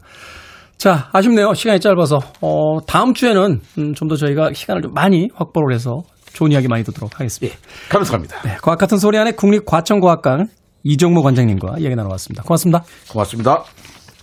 [0.77, 1.53] 자, 아쉽네요.
[1.53, 2.19] 시간이 짧아서.
[2.41, 6.01] 어, 다음 주에는 음, 좀더 저희가 시간을 좀 많이 확보를 해서
[6.33, 7.55] 좋은 이야기 많이 듣도록 하겠습니다.
[7.55, 7.59] 예,
[7.89, 8.41] 감사합니다.
[8.41, 10.47] 네, 과학 같은 소리 하네 국립과천과학관
[10.83, 12.43] 이정모 관장님과 이야기 나눠봤습니다.
[12.43, 12.83] 고맙습니다.
[13.09, 13.63] 고맙습니다.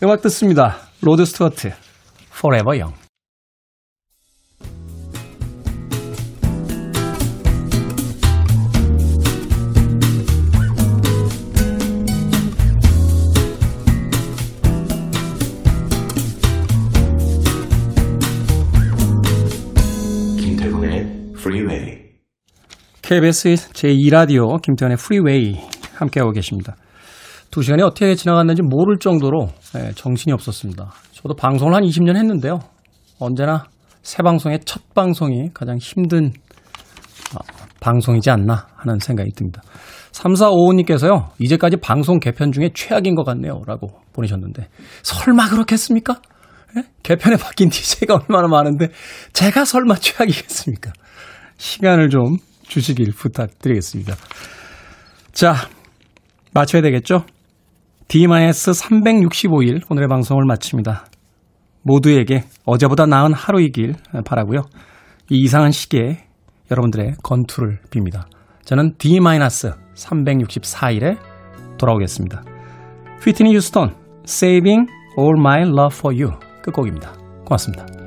[0.03, 0.77] 음악 듣습니다.
[1.03, 1.73] 로드 스튜어트,
[2.33, 3.00] Forever Young.
[23.11, 25.59] KBS 제2라디오 김태현의 프리웨이
[25.97, 26.77] 함께하고 계십니다.
[27.51, 30.93] 두 시간이 어떻게 지나갔는지 모를 정도로 네, 정신이 없었습니다.
[31.11, 32.61] 저도 방송을 한 20년 했는데요.
[33.19, 33.65] 언제나
[34.03, 36.27] 새 방송의 첫 방송이 가장 힘든
[37.35, 37.41] 어,
[37.81, 39.61] 방송이지 않나 하는 생각이 듭니다.
[40.13, 43.63] 3455님께서요, 이제까지 방송 개편 중에 최악인 것 같네요.
[43.67, 44.69] 라고 보내셨는데,
[45.03, 46.21] 설마 그렇겠습니까?
[46.77, 46.85] 예?
[47.03, 48.91] 개편에 바뀐 DJ가 얼마나 많은데,
[49.33, 50.93] 제가 설마 최악이겠습니까?
[51.57, 52.37] 시간을 좀
[52.71, 54.15] 주시길 부탁드리겠습니다.
[55.33, 55.55] 자,
[56.55, 57.25] 마쳐야 되겠죠?
[58.09, 61.05] D-365일 오늘의 방송을 마칩니다.
[61.83, 63.95] 모두에게 어제보다 나은 하루이길
[64.25, 64.63] 바라고요.
[65.31, 66.25] 이 이상한 시기에
[66.71, 68.25] 여러분들의 건투를 빕니다.
[68.65, 71.19] 저는 D-364일에
[71.79, 72.43] 돌아오겠습니다.
[73.25, 73.95] 휘트니 유스톤,
[74.25, 77.13] Saving All My Love For You 끝곡입니다.
[77.45, 78.00] 고맙습니다.